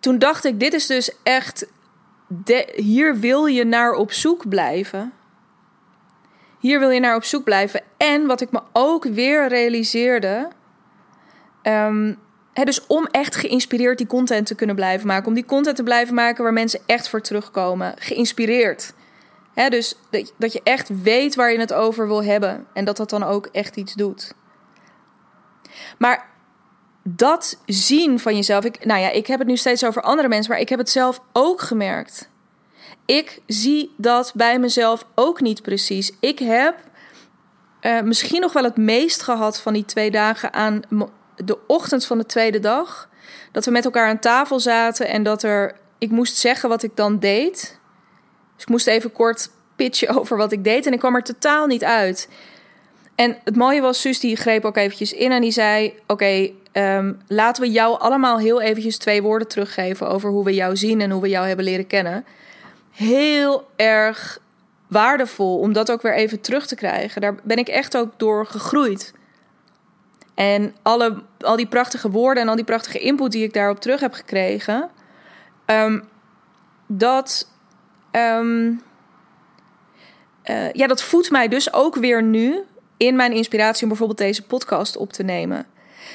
toen 0.00 0.18
dacht 0.18 0.44
ik, 0.44 0.60
dit 0.60 0.72
is 0.72 0.86
dus 0.86 1.10
echt, 1.22 1.66
hier 2.74 3.18
wil 3.18 3.46
je 3.46 3.64
naar 3.64 3.92
op 3.92 4.12
zoek 4.12 4.48
blijven. 4.48 5.12
Hier 6.66 6.78
wil 6.78 6.90
je 6.90 7.00
naar 7.00 7.16
op 7.16 7.24
zoek 7.24 7.44
blijven. 7.44 7.82
En 7.96 8.26
wat 8.26 8.40
ik 8.40 8.50
me 8.50 8.60
ook 8.72 9.04
weer 9.04 9.48
realiseerde. 9.48 10.48
Um, 11.62 12.18
dus 12.52 12.86
om 12.86 13.06
echt 13.10 13.36
geïnspireerd 13.36 13.98
die 13.98 14.06
content 14.06 14.46
te 14.46 14.54
kunnen 14.54 14.76
blijven 14.76 15.06
maken. 15.06 15.26
Om 15.26 15.34
die 15.34 15.44
content 15.44 15.76
te 15.76 15.82
blijven 15.82 16.14
maken 16.14 16.42
waar 16.42 16.52
mensen 16.52 16.80
echt 16.86 17.08
voor 17.08 17.20
terugkomen. 17.20 17.94
Geïnspireerd. 17.98 18.92
dus 19.68 19.96
dat, 20.10 20.32
dat 20.38 20.52
je 20.52 20.60
echt 20.62 21.02
weet 21.02 21.34
waar 21.34 21.52
je 21.52 21.58
het 21.58 21.72
over 21.72 22.06
wil 22.06 22.24
hebben. 22.24 22.66
En 22.72 22.84
dat 22.84 22.96
dat 22.96 23.10
dan 23.10 23.22
ook 23.22 23.48
echt 23.52 23.76
iets 23.76 23.94
doet. 23.94 24.34
Maar 25.98 26.28
dat 27.02 27.60
zien 27.66 28.18
van 28.18 28.34
jezelf. 28.36 28.64
Ik, 28.64 28.84
nou 28.84 29.00
ja, 29.00 29.10
ik 29.10 29.26
heb 29.26 29.38
het 29.38 29.48
nu 29.48 29.56
steeds 29.56 29.84
over 29.84 30.02
andere 30.02 30.28
mensen, 30.28 30.52
maar 30.52 30.60
ik 30.60 30.68
heb 30.68 30.78
het 30.78 30.90
zelf 30.90 31.20
ook 31.32 31.60
gemerkt. 31.60 32.30
Ik 33.06 33.40
zie 33.46 33.94
dat 33.96 34.32
bij 34.34 34.58
mezelf 34.58 35.06
ook 35.14 35.40
niet 35.40 35.62
precies. 35.62 36.12
Ik 36.20 36.38
heb 36.38 36.76
uh, 37.80 38.00
misschien 38.00 38.40
nog 38.40 38.52
wel 38.52 38.64
het 38.64 38.76
meest 38.76 39.22
gehad 39.22 39.60
van 39.60 39.72
die 39.72 39.84
twee 39.84 40.10
dagen 40.10 40.52
aan 40.52 40.80
de 41.36 41.58
ochtend 41.66 42.06
van 42.06 42.18
de 42.18 42.26
tweede 42.26 42.60
dag. 42.60 43.08
Dat 43.52 43.64
we 43.64 43.70
met 43.70 43.84
elkaar 43.84 44.08
aan 44.08 44.18
tafel 44.18 44.60
zaten 44.60 45.08
en 45.08 45.22
dat 45.22 45.42
er. 45.42 45.76
Ik 45.98 46.10
moest 46.10 46.36
zeggen 46.36 46.68
wat 46.68 46.82
ik 46.82 46.96
dan 46.96 47.18
deed. 47.18 47.78
Dus 48.54 48.62
ik 48.62 48.68
moest 48.68 48.86
even 48.86 49.12
kort 49.12 49.50
pitchen 49.76 50.08
over 50.18 50.36
wat 50.36 50.52
ik 50.52 50.64
deed. 50.64 50.86
En 50.86 50.92
ik 50.92 50.98
kwam 50.98 51.14
er 51.14 51.22
totaal 51.22 51.66
niet 51.66 51.84
uit. 51.84 52.28
En 53.14 53.38
het 53.44 53.56
mooie 53.56 53.80
was, 53.80 54.00
Suus 54.00 54.20
die 54.20 54.36
greep 54.36 54.64
ook 54.64 54.76
eventjes 54.76 55.12
in 55.12 55.32
en 55.32 55.40
die 55.40 55.50
zei... 55.50 55.94
Oké, 56.06 56.50
Ehm, 56.76 57.12
laten 57.26 57.62
we 57.62 57.70
jou 57.70 57.98
allemaal 57.98 58.38
heel 58.38 58.60
eventjes 58.60 58.98
twee 58.98 59.22
woorden 59.22 59.48
teruggeven 59.48 60.08
over 60.08 60.30
hoe 60.30 60.44
we 60.44 60.54
jou 60.54 60.76
zien 60.76 61.00
en 61.00 61.10
hoe 61.10 61.22
we 61.22 61.28
jou 61.28 61.46
hebben 61.46 61.64
leren 61.64 61.86
kennen. 61.86 62.24
Heel 62.96 63.68
erg 63.76 64.40
waardevol 64.88 65.58
om 65.58 65.72
dat 65.72 65.90
ook 65.90 66.02
weer 66.02 66.14
even 66.14 66.40
terug 66.40 66.66
te 66.66 66.74
krijgen. 66.74 67.20
Daar 67.20 67.34
ben 67.42 67.56
ik 67.56 67.68
echt 67.68 67.96
ook 67.96 68.12
door 68.16 68.46
gegroeid. 68.46 69.14
En 70.34 70.74
alle, 70.82 71.22
al 71.40 71.56
die 71.56 71.66
prachtige 71.66 72.10
woorden 72.10 72.42
en 72.42 72.48
al 72.48 72.56
die 72.56 72.64
prachtige 72.64 72.98
input 72.98 73.32
die 73.32 73.44
ik 73.44 73.52
daarop 73.52 73.80
terug 73.80 74.00
heb 74.00 74.12
gekregen, 74.12 74.90
um, 75.66 76.08
dat, 76.86 77.50
um, 78.12 78.82
ja, 80.72 80.86
dat 80.86 81.02
voedt 81.02 81.30
mij 81.30 81.48
dus 81.48 81.72
ook 81.72 81.94
weer 81.94 82.22
nu 82.22 82.62
in 82.96 83.16
mijn 83.16 83.32
inspiratie 83.32 83.82
om 83.82 83.88
bijvoorbeeld 83.88 84.18
deze 84.18 84.42
podcast 84.42 84.96
op 84.96 85.12
te 85.12 85.22
nemen. 85.22 85.66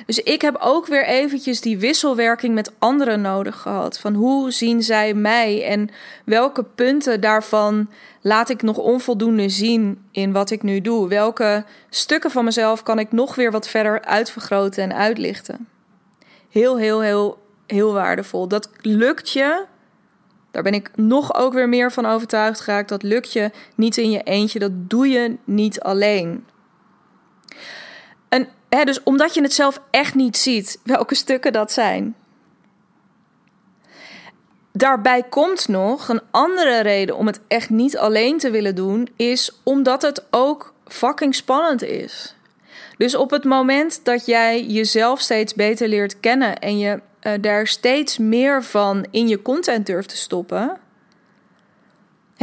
Dus 0.06 0.20
ik 0.20 0.42
heb 0.42 0.58
ook 0.60 0.88
weer 0.88 1.06
eventjes 1.06 1.62
die 1.62 1.78
wisselwerking 1.78 2.54
met 2.54 2.72
anderen 2.80 3.22
nodig 3.22 3.58
gehad. 3.58 4.00
Van 4.00 4.14
hoe 4.14 4.52
zien 4.52 4.84
zij 4.84 5.14
mij 5.14 5.66
en 5.66 5.90
welke 6.26 6.64
punten 6.64 7.22
daarvan 7.22 7.90
laat 8.22 8.50
ik 8.50 8.62
nog 8.62 8.78
onvoldoende 8.78 9.50
zien 9.50 10.06
in 10.12 10.32
wat 10.32 10.52
ik 10.52 10.64
nu 10.64 10.82
doe? 10.82 11.08
Welke 11.08 11.66
stukken 11.90 12.32
van 12.32 12.46
mezelf 12.46 12.84
kan 12.84 13.00
ik 13.00 13.12
nog 13.12 13.36
weer 13.36 13.52
wat 13.52 13.68
verder 13.68 14.02
uitvergroten 14.02 14.84
en 14.84 14.96
uitlichten? 14.96 15.68
Heel, 16.50 16.78
heel, 16.78 17.02
heel, 17.02 17.38
heel 17.68 17.94
waardevol. 17.94 18.48
Dat 18.48 18.70
lukt 18.82 19.32
je. 19.32 19.66
Daar 20.52 20.64
ben 20.64 20.74
ik 20.74 20.92
nog 20.96 21.36
ook 21.36 21.54
weer 21.54 21.70
meer 21.70 21.92
van 21.92 22.06
overtuigd 22.06 22.60
geraakt. 22.60 22.90
Dat 22.90 23.04
lukt 23.04 23.34
je 23.34 23.52
niet 23.76 23.98
in 23.98 24.12
je 24.12 24.24
eentje. 24.24 24.60
Dat 24.60 24.72
doe 24.74 25.08
je 25.08 25.36
niet 25.44 25.82
alleen. 25.82 26.46
Dus 28.72 29.04
omdat 29.04 29.34
je 29.34 29.42
het 29.42 29.54
zelf 29.54 29.82
echt 29.90 30.16
niet 30.16 30.38
ziet 30.38 30.80
welke 30.84 31.16
stukken 31.16 31.54
dat 31.54 31.72
zijn. 31.72 32.16
Daarbij 34.74 35.24
komt 35.24 35.68
nog 35.68 36.10
een 36.10 36.22
andere 36.32 36.80
reden 36.80 37.18
om 37.18 37.28
het 37.28 37.40
echt 37.48 37.70
niet 37.70 37.98
alleen 37.98 38.38
te 38.38 38.50
willen 38.50 38.76
doen, 38.76 39.10
is 39.16 39.60
omdat 39.64 40.02
het 40.02 40.24
ook 40.30 40.74
fucking 40.88 41.36
spannend 41.36 41.84
is. 41.84 42.36
Dus 42.98 43.16
op 43.16 43.32
het 43.32 43.44
moment 43.44 44.06
dat 44.06 44.26
jij 44.26 44.66
jezelf 44.66 45.20
steeds 45.20 45.54
beter 45.54 45.88
leert 45.88 46.20
kennen 46.20 46.60
en 46.60 46.78
je 46.78 47.00
uh, 47.22 47.34
daar 47.42 47.68
steeds 47.68 48.18
meer 48.18 48.64
van 48.64 49.06
in 49.12 49.28
je 49.28 49.42
content 49.42 49.86
durft 49.86 50.10
te 50.10 50.18
stoppen, 50.18 50.80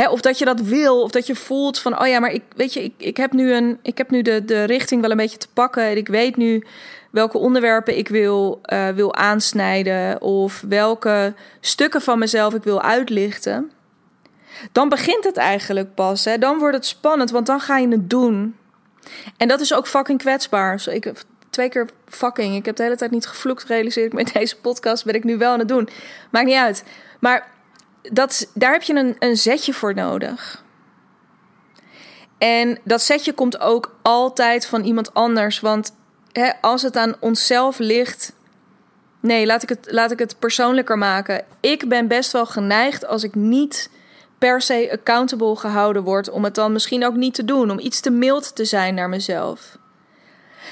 of 0.06 0.20
dat 0.20 0.38
je 0.38 0.44
dat 0.44 0.60
wil, 0.60 1.02
of 1.02 1.10
dat 1.10 1.26
je 1.26 1.34
voelt 1.34 1.78
van, 1.78 2.00
oh 2.00 2.06
ja, 2.06 2.18
maar 2.18 2.32
ik 2.32 2.42
weet 2.56 2.72
je, 2.72 2.82
ik, 2.82 2.94
ik 2.96 3.16
heb 3.16 3.32
nu, 3.32 3.52
een, 3.52 3.78
ik 3.82 3.98
heb 3.98 4.10
nu 4.10 4.22
de, 4.22 4.44
de 4.44 4.64
richting 4.64 5.00
wel 5.00 5.10
een 5.10 5.16
beetje 5.16 5.38
te 5.38 5.48
pakken. 5.52 5.82
En 5.82 5.96
ik 5.96 6.08
weet 6.08 6.36
nu 6.36 6.64
welke 7.10 7.38
onderwerpen 7.38 7.98
ik 7.98 8.08
wil, 8.08 8.60
uh, 8.72 8.88
wil 8.88 9.14
aansnijden, 9.14 10.22
of 10.22 10.64
welke 10.68 11.34
stukken 11.60 12.00
van 12.00 12.18
mezelf 12.18 12.54
ik 12.54 12.62
wil 12.62 12.82
uitlichten. 12.82 13.70
Dan 14.72 14.88
begint 14.88 15.24
het 15.24 15.36
eigenlijk 15.36 15.94
pas. 15.94 16.24
Hè? 16.24 16.38
Dan 16.38 16.58
wordt 16.58 16.76
het 16.76 16.86
spannend, 16.86 17.30
want 17.30 17.46
dan 17.46 17.60
ga 17.60 17.78
je 17.78 17.88
het 17.88 18.10
doen. 18.10 18.56
En 19.36 19.48
dat 19.48 19.60
is 19.60 19.74
ook 19.74 19.86
fucking 19.86 20.18
kwetsbaar. 20.18 20.82
Ik 20.90 21.04
heb 21.04 21.18
twee 21.50 21.68
keer 21.68 21.88
fucking. 22.06 22.56
Ik 22.56 22.64
heb 22.64 22.76
de 22.76 22.82
hele 22.82 22.96
tijd 22.96 23.10
niet 23.10 23.26
gevloekt, 23.26 23.64
realiseer 23.64 24.04
ik 24.04 24.12
met 24.12 24.32
deze 24.32 24.56
podcast. 24.56 25.04
Ben 25.04 25.14
ik 25.14 25.24
nu 25.24 25.38
wel 25.38 25.52
aan 25.52 25.58
het 25.58 25.68
doen. 25.68 25.88
Maakt 26.30 26.46
niet 26.46 26.56
uit. 26.56 26.84
Maar 27.20 27.46
dat, 28.12 28.50
daar 28.54 28.72
heb 28.72 28.82
je 28.82 28.94
een, 28.94 29.16
een 29.18 29.36
zetje 29.36 29.72
voor 29.72 29.94
nodig. 29.94 30.64
En 32.38 32.78
dat 32.84 33.02
setje 33.02 33.32
komt 33.32 33.60
ook 33.60 33.96
altijd 34.02 34.66
van 34.66 34.84
iemand 34.84 35.14
anders. 35.14 35.60
Want 35.60 35.94
hè, 36.32 36.50
als 36.60 36.82
het 36.82 36.96
aan 36.96 37.16
onszelf 37.20 37.78
ligt. 37.78 38.32
Nee, 39.20 39.46
laat 39.46 39.62
ik, 39.62 39.68
het, 39.68 39.86
laat 39.90 40.10
ik 40.10 40.18
het 40.18 40.38
persoonlijker 40.38 40.98
maken. 40.98 41.44
Ik 41.60 41.88
ben 41.88 42.08
best 42.08 42.32
wel 42.32 42.46
geneigd 42.46 43.06
als 43.06 43.22
ik 43.22 43.34
niet 43.34 43.90
per 44.38 44.60
se 44.62 44.88
accountable 44.92 45.56
gehouden 45.56 46.02
word. 46.02 46.30
om 46.30 46.44
het 46.44 46.54
dan 46.54 46.72
misschien 46.72 47.06
ook 47.06 47.14
niet 47.14 47.34
te 47.34 47.44
doen. 47.44 47.70
Om 47.70 47.78
iets 47.78 48.00
te 48.00 48.10
mild 48.10 48.56
te 48.56 48.64
zijn 48.64 48.94
naar 48.94 49.08
mezelf. 49.08 49.78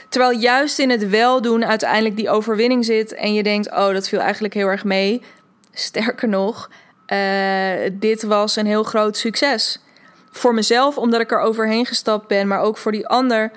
Terwijl 0.09 0.39
juist 0.39 0.79
in 0.79 0.91
het 0.91 1.09
weldoen 1.09 1.65
uiteindelijk 1.65 2.17
die 2.17 2.31
overwinning 2.31 2.85
zit. 2.85 3.15
en 3.15 3.35
je 3.35 3.43
denkt: 3.43 3.71
oh, 3.71 3.93
dat 3.93 4.09
viel 4.09 4.21
eigenlijk 4.21 4.55
heel 4.55 4.67
erg 4.67 4.85
mee. 4.85 5.23
Sterker 5.73 6.29
nog, 6.29 6.71
uh, 7.13 7.91
dit 7.93 8.23
was 8.23 8.57
een 8.57 8.67
heel 8.67 8.83
groot 8.83 9.17
succes. 9.17 9.79
Voor 10.31 10.55
mezelf, 10.55 10.99
omdat 10.99 11.21
ik 11.21 11.33
er 11.33 11.39
overheen 11.39 11.87
gestapt 11.87 12.29
ben, 12.29 12.49
maar 12.49 12.61
ook 12.61 12.77
voor 12.77 12.93
die 12.93 13.07
ander, 13.07 13.51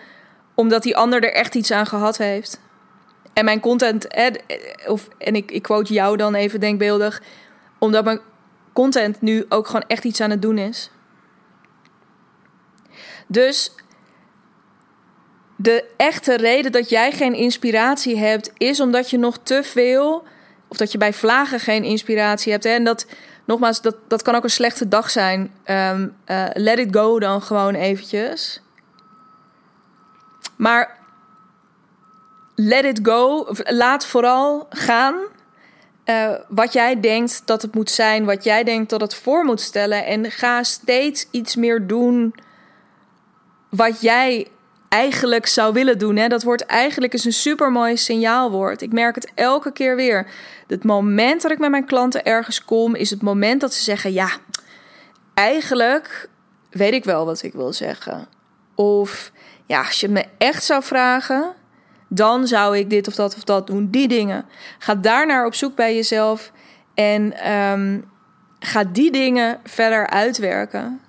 omdat 0.55 0.83
die 0.83 0.97
ander 0.97 1.23
er 1.23 1.33
echt 1.33 1.55
iets 1.55 1.71
aan 1.71 1.85
gehad 1.85 2.17
heeft. 2.17 2.59
En 3.33 3.45
mijn 3.45 3.59
content, 3.59 4.07
of, 4.87 5.07
en 5.17 5.35
ik, 5.35 5.51
ik 5.51 5.61
quote 5.61 5.93
jou 5.93 6.17
dan 6.17 6.35
even 6.35 6.59
denkbeeldig, 6.59 7.21
omdat 7.79 8.03
mijn 8.03 8.19
content 8.73 9.21
nu 9.21 9.45
ook 9.49 9.65
gewoon 9.65 9.83
echt 9.87 10.03
iets 10.03 10.21
aan 10.21 10.29
het 10.29 10.41
doen 10.41 10.57
is. 10.57 10.91
Dus 13.27 13.71
de 15.55 15.85
echte 15.97 16.37
reden 16.37 16.71
dat 16.71 16.89
jij 16.89 17.11
geen 17.11 17.33
inspiratie 17.33 18.17
hebt, 18.17 18.51
is 18.57 18.79
omdat 18.79 19.09
je 19.09 19.17
nog 19.17 19.37
te 19.43 19.63
veel, 19.63 20.23
of 20.67 20.77
dat 20.77 20.91
je 20.91 20.97
bij 20.97 21.13
vlagen 21.13 21.59
geen 21.59 21.83
inspiratie 21.83 22.51
hebt. 22.51 22.63
Hè? 22.63 22.69
En 22.69 22.83
dat, 22.83 23.05
nogmaals, 23.49 23.81
dat, 23.81 23.95
dat 24.07 24.21
kan 24.21 24.35
ook 24.35 24.43
een 24.43 24.49
slechte 24.49 24.87
dag 24.87 25.09
zijn. 25.09 25.53
Ehm, 25.63 26.07
eh, 26.25 26.45
let 26.53 26.79
it 26.79 26.95
go 26.95 27.19
dan 27.19 27.41
gewoon 27.41 27.75
eventjes. 27.75 28.61
Maar 30.55 30.97
let 32.55 32.83
it 32.83 32.99
go. 33.03 33.47
Laat 33.63 34.05
vooral 34.05 34.67
gaan. 34.69 35.15
Uh, 36.05 36.33
wat 36.47 36.73
jij 36.73 36.99
denkt 36.99 37.41
dat 37.45 37.61
het 37.61 37.75
moet 37.75 37.91
zijn, 37.91 38.25
wat 38.25 38.43
jij 38.43 38.63
denkt 38.63 38.89
dat 38.89 39.01
het 39.01 39.15
voor 39.15 39.43
moet 39.43 39.61
stellen. 39.61 40.05
En 40.05 40.31
ga 40.31 40.63
steeds 40.63 41.27
iets 41.31 41.55
meer 41.55 41.87
doen 41.87 42.35
wat 43.69 44.01
jij 44.01 44.47
eigenlijk 44.89 45.45
zou 45.45 45.73
willen 45.73 45.97
doen. 45.97 46.15
Hè? 46.15 46.27
Dat 46.27 46.43
wordt 46.43 46.65
eigenlijk 46.65 47.13
is 47.13 47.25
een 47.25 47.33
super 47.33 47.71
mooi 47.71 47.97
signaalwoord. 47.97 48.81
Ik 48.81 48.91
merk 48.91 49.15
het 49.15 49.31
elke 49.35 49.71
keer 49.71 49.95
weer. 49.95 50.27
Het 50.69 50.83
moment 50.83 51.41
dat 51.41 51.51
ik 51.51 51.59
met 51.59 51.69
mijn 51.69 51.85
klanten 51.85 52.25
ergens 52.25 52.65
kom, 52.65 52.95
is 52.95 53.09
het 53.09 53.21
moment 53.21 53.61
dat 53.61 53.73
ze 53.73 53.83
zeggen: 53.83 54.13
Ja, 54.13 54.29
eigenlijk 55.33 56.29
weet 56.69 56.93
ik 56.93 57.03
wel 57.03 57.25
wat 57.25 57.43
ik 57.43 57.53
wil 57.53 57.73
zeggen. 57.73 58.27
Of 58.75 59.31
ja, 59.65 59.85
als 59.85 59.99
je 59.99 60.09
me 60.09 60.25
echt 60.37 60.63
zou 60.63 60.83
vragen, 60.83 61.53
dan 62.07 62.47
zou 62.47 62.77
ik 62.77 62.89
dit 62.89 63.07
of 63.07 63.15
dat 63.15 63.35
of 63.35 63.43
dat 63.43 63.67
doen. 63.67 63.89
Die 63.89 64.07
dingen. 64.07 64.45
Ga 64.79 64.95
daarnaar 64.95 65.45
op 65.45 65.53
zoek 65.53 65.75
bij 65.75 65.95
jezelf 65.95 66.51
en 66.93 67.51
um, 67.51 68.11
ga 68.59 68.83
die 68.83 69.11
dingen 69.11 69.59
verder 69.63 70.07
uitwerken 70.07 71.01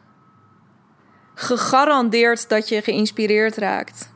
gegarandeerd 1.40 2.48
dat 2.48 2.68
je 2.68 2.82
geïnspireerd 2.82 3.56
raakt. 3.56 4.10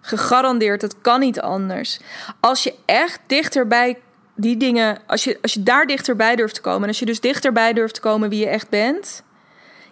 Gegarandeerd, 0.00 0.82
het 0.82 1.00
kan 1.00 1.20
niet 1.20 1.40
anders. 1.40 2.00
Als 2.40 2.62
je 2.62 2.74
echt 2.84 3.20
dichterbij 3.26 3.98
die 4.36 4.56
dingen, 4.56 4.98
als 5.06 5.24
je, 5.24 5.38
als 5.42 5.54
je 5.54 5.62
daar 5.62 5.86
dichterbij 5.86 6.36
durft 6.36 6.54
te 6.54 6.60
komen, 6.60 6.82
en 6.82 6.88
als 6.88 6.98
je 6.98 7.06
dus 7.06 7.20
dichterbij 7.20 7.72
durft 7.72 7.94
te 7.94 8.00
komen 8.00 8.28
wie 8.28 8.40
je 8.40 8.48
echt 8.48 8.68
bent, 8.68 9.22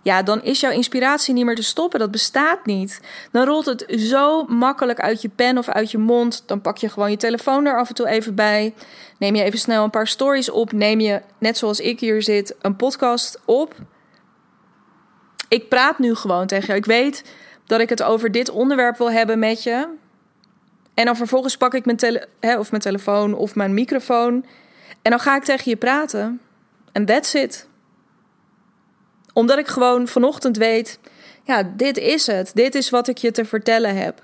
ja, 0.02 0.22
dan 0.22 0.42
is 0.42 0.60
jouw 0.60 0.70
inspiratie 0.70 1.34
niet 1.34 1.44
meer 1.44 1.54
te 1.54 1.62
stoppen. 1.62 1.98
Dat 1.98 2.10
bestaat 2.10 2.66
niet. 2.66 3.00
Dan 3.32 3.44
rolt 3.44 3.66
het 3.66 3.84
zo 3.96 4.44
makkelijk 4.44 5.00
uit 5.00 5.22
je 5.22 5.28
pen 5.28 5.58
of 5.58 5.68
uit 5.68 5.90
je 5.90 5.98
mond. 5.98 6.42
Dan 6.46 6.60
pak 6.60 6.76
je 6.76 6.88
gewoon 6.88 7.10
je 7.10 7.16
telefoon 7.16 7.66
er 7.66 7.78
af 7.78 7.88
en 7.88 7.94
toe 7.94 8.08
even 8.08 8.34
bij. 8.34 8.74
Neem 9.18 9.34
je 9.34 9.42
even 9.42 9.58
snel 9.58 9.84
een 9.84 9.90
paar 9.90 10.06
stories 10.06 10.50
op. 10.50 10.72
Neem 10.72 11.00
je, 11.00 11.22
net 11.38 11.58
zoals 11.58 11.80
ik 11.80 12.00
hier 12.00 12.22
zit, 12.22 12.54
een 12.60 12.76
podcast 12.76 13.40
op 13.44 13.74
ik 15.54 15.68
praat 15.68 15.98
nu 15.98 16.14
gewoon 16.14 16.46
tegen 16.46 16.66
jou. 16.66 16.78
Ik 16.78 16.84
weet 16.84 17.24
dat 17.66 17.80
ik 17.80 17.88
het 17.88 18.02
over 18.02 18.32
dit 18.32 18.50
onderwerp 18.50 18.96
wil 18.96 19.10
hebben 19.10 19.38
met 19.38 19.62
je. 19.62 19.88
En 20.94 21.04
dan 21.04 21.16
vervolgens 21.16 21.56
pak 21.56 21.74
ik 21.74 21.84
mijn, 21.84 21.96
tele 21.96 22.28
hè, 22.40 22.58
of 22.58 22.70
mijn 22.70 22.82
telefoon 22.82 23.34
of 23.34 23.54
mijn 23.54 23.74
microfoon. 23.74 24.44
En 25.02 25.10
dan 25.10 25.20
ga 25.20 25.36
ik 25.36 25.44
tegen 25.44 25.70
je 25.70 25.76
praten. 25.76 26.40
En 26.92 27.04
that's 27.04 27.34
it. 27.34 27.68
Omdat 29.32 29.58
ik 29.58 29.66
gewoon 29.66 30.08
vanochtend 30.08 30.56
weet: 30.56 30.98
ja, 31.42 31.62
dit 31.76 31.98
is 31.98 32.26
het. 32.26 32.50
Dit 32.54 32.74
is 32.74 32.90
wat 32.90 33.08
ik 33.08 33.18
je 33.18 33.30
te 33.30 33.44
vertellen 33.44 33.96
heb. 33.96 34.22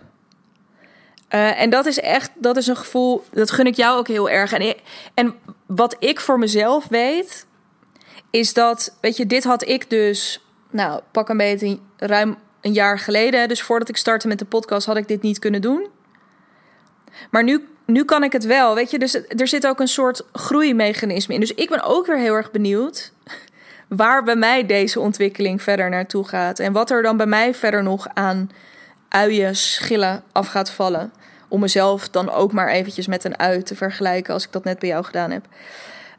Uh, 1.35 1.61
en 1.61 1.71
dat 1.71 1.87
is 1.87 2.01
echt, 2.01 2.31
dat 2.35 2.57
is 2.57 2.67
een 2.67 2.77
gevoel, 2.77 3.25
dat 3.33 3.51
gun 3.51 3.67
ik 3.67 3.75
jou 3.75 3.99
ook 3.99 4.09
heel 4.09 4.31
erg. 4.31 4.53
En, 4.53 4.75
en 5.15 5.35
wat 5.67 5.97
ik 5.99 6.21
voor 6.21 6.39
mezelf 6.39 6.89
weet, 6.89 7.47
is 8.31 8.55
dat, 8.55 8.97
weet 9.01 9.17
je, 9.17 9.27
dit 9.27 9.45
had 9.45 9.69
ik 9.69 9.91
dus 9.91 10.45
nou, 10.71 11.01
pak 11.11 11.29
een 11.29 11.37
beetje 11.37 11.79
ruim 11.97 12.37
een 12.61 12.73
jaar 12.73 12.99
geleden. 12.99 13.49
Dus 13.49 13.63
voordat 13.63 13.89
ik 13.89 13.97
startte 13.97 14.29
met 14.29 14.39
de 14.39 14.45
podcast 14.45 14.87
had 14.87 14.97
ik 14.97 15.09
dit 15.09 15.23
niet 15.23 15.39
kunnen 15.39 15.61
doen. 15.61 15.89
Maar 17.31 17.45
nu, 17.45 17.69
nu 17.87 18.05
kan 18.05 18.23
ik 18.23 18.33
het 18.33 18.45
wel, 18.45 18.75
weet 18.75 18.91
je. 18.91 18.99
Dus 18.99 19.15
er 19.29 19.49
zit 19.49 19.67
ook 19.67 19.81
een 19.81 19.89
soort 19.89 20.23
groeimechanisme 20.33 21.35
in. 21.35 21.41
Dus 21.41 21.55
ik 21.55 21.69
ben 21.69 21.83
ook 21.83 22.07
weer 22.07 22.19
heel 22.19 22.35
erg 22.35 22.51
benieuwd 22.51 23.13
waar 23.89 24.25
bij 24.25 24.37
mij 24.37 24.67
deze 24.67 25.01
ontwikkeling 25.01 25.63
verder 25.63 25.91
naartoe 25.91 26.29
gaat. 26.29 26.59
En 26.59 26.73
wat 26.73 26.91
er 26.91 27.03
dan 27.03 27.17
bij 27.17 27.27
mij 27.27 27.55
verder 27.55 27.83
nog 27.83 28.09
aan 28.15 28.51
uien, 29.09 29.57
schillen 29.57 30.23
af 30.33 30.49
gaat 30.49 30.71
vallen. 30.71 31.13
Om 31.49 31.61
mezelf 31.61 32.09
dan 32.09 32.31
ook 32.31 32.53
maar 32.53 32.69
eventjes 32.69 33.07
met 33.07 33.25
een 33.25 33.39
ui 33.39 33.63
te 33.63 33.77
vergelijken 33.77 34.35
als 34.35 34.45
ik 34.45 34.53
dat 34.53 34.65
net 34.65 34.79
bij 34.79 34.89
jou 34.89 35.05
gedaan 35.05 35.31
heb. 35.31 35.47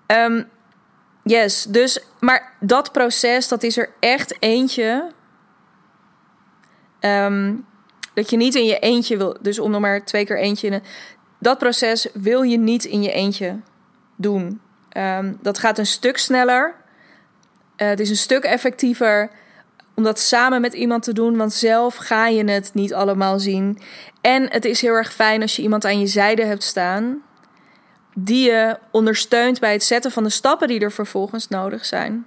Um, 0.08 0.48
Yes, 1.24 1.64
dus, 1.64 2.04
maar 2.20 2.54
dat 2.60 2.92
proces, 2.92 3.48
dat 3.48 3.64
is 3.64 3.78
er 3.78 3.90
echt 4.00 4.36
eentje. 4.40 5.12
Ehm, 7.00 7.56
dat 8.14 8.30
je 8.30 8.38
niet 8.38 8.56
in 8.56 8.66
je 8.66 8.80
eentje 8.80 9.18
wil, 9.18 9.38
dus 9.42 9.60
om 9.60 9.72
nog 9.72 9.82
maar 9.82 10.06
twee 10.06 10.26
keer 10.26 10.40
eentje 10.40 10.68
in. 10.68 10.82
Dat 11.40 11.58
proces 11.58 12.08
wil 12.14 12.42
je 12.42 12.58
niet 12.58 12.86
in 12.86 13.02
je 13.02 13.12
eentje 13.12 13.60
doen. 14.16 14.62
Um, 14.98 15.38
dat 15.42 15.60
gaat 15.60 15.78
een 15.78 15.86
stuk 15.86 16.18
sneller. 16.18 16.76
Uh, 17.78 17.88
het 17.88 18.00
is 18.00 18.10
een 18.10 18.16
stuk 18.16 18.44
effectiever 18.44 19.32
om 19.96 20.04
dat 20.04 20.20
samen 20.20 20.62
met 20.62 20.74
iemand 20.74 21.04
te 21.04 21.14
doen, 21.14 21.38
want 21.38 21.54
zelf 21.54 21.96
ga 21.96 22.28
je 22.28 22.44
het 22.44 22.72
niet 22.74 22.94
allemaal 22.94 23.40
zien. 23.40 23.80
En 24.22 24.52
het 24.52 24.66
is 24.66 24.82
heel 24.82 24.94
erg 24.94 25.14
fijn 25.14 25.42
als 25.42 25.56
je 25.56 25.62
iemand 25.62 25.86
aan 25.86 26.00
je 26.00 26.08
zijde 26.08 26.46
hebt 26.46 26.64
staan 26.64 27.22
die 28.16 28.52
je 28.52 28.78
ondersteunt 28.92 29.60
bij 29.60 29.72
het 29.72 29.84
zetten 29.84 30.12
van 30.12 30.24
de 30.24 30.30
stappen 30.30 30.68
die 30.68 30.80
er 30.80 30.92
vervolgens 30.92 31.48
nodig 31.48 31.86
zijn. 31.86 32.26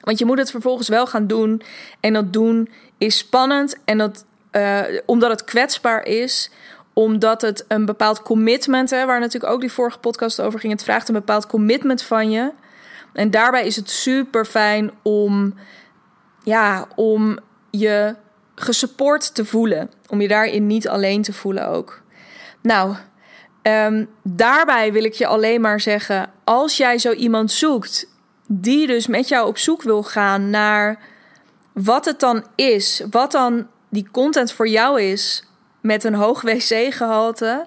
Want 0.00 0.18
je 0.18 0.24
moet 0.24 0.38
het 0.38 0.50
vervolgens 0.50 0.88
wel 0.88 1.06
gaan 1.06 1.26
doen. 1.26 1.62
En 2.00 2.12
dat 2.12 2.32
doen 2.32 2.68
is 2.98 3.18
spannend. 3.18 3.76
En 3.84 3.98
dat, 3.98 4.24
uh, 4.52 4.80
omdat 5.06 5.30
het 5.30 5.44
kwetsbaar 5.44 6.06
is. 6.06 6.50
Omdat 6.92 7.42
het 7.42 7.64
een 7.68 7.84
bepaald 7.84 8.22
commitment, 8.22 8.90
hè, 8.90 9.06
waar 9.06 9.20
natuurlijk 9.20 9.52
ook 9.52 9.60
die 9.60 9.72
vorige 9.72 9.98
podcast 9.98 10.40
over 10.40 10.60
ging. 10.60 10.72
Het 10.72 10.82
vraagt 10.82 11.08
een 11.08 11.14
bepaald 11.14 11.46
commitment 11.46 12.02
van 12.02 12.30
je. 12.30 12.52
En 13.12 13.30
daarbij 13.30 13.66
is 13.66 13.76
het 13.76 13.90
super 13.90 14.44
fijn 14.44 14.90
om, 15.02 15.54
ja, 16.42 16.88
om 16.94 17.38
je 17.70 18.14
gesupport 18.54 19.34
te 19.34 19.44
voelen. 19.44 19.90
Om 20.08 20.20
je 20.20 20.28
daarin 20.28 20.66
niet 20.66 20.88
alleen 20.88 21.22
te 21.22 21.32
voelen 21.32 21.68
ook. 21.68 22.02
Nou, 22.62 22.94
Um, 23.62 24.08
daarbij 24.22 24.92
wil 24.92 25.04
ik 25.04 25.12
je 25.12 25.26
alleen 25.26 25.60
maar 25.60 25.80
zeggen: 25.80 26.30
als 26.44 26.76
jij 26.76 26.98
zo 26.98 27.12
iemand 27.12 27.52
zoekt 27.52 28.06
die 28.46 28.86
dus 28.86 29.06
met 29.06 29.28
jou 29.28 29.46
op 29.46 29.58
zoek 29.58 29.82
wil 29.82 30.02
gaan 30.02 30.50
naar 30.50 30.98
wat 31.72 32.04
het 32.04 32.20
dan 32.20 32.44
is, 32.54 33.02
wat 33.10 33.32
dan 33.32 33.66
die 33.90 34.08
content 34.10 34.52
voor 34.52 34.68
jou 34.68 35.00
is 35.02 35.44
met 35.80 36.04
een 36.04 36.14
hoog 36.14 36.42
wc-gehalte, 36.50 37.66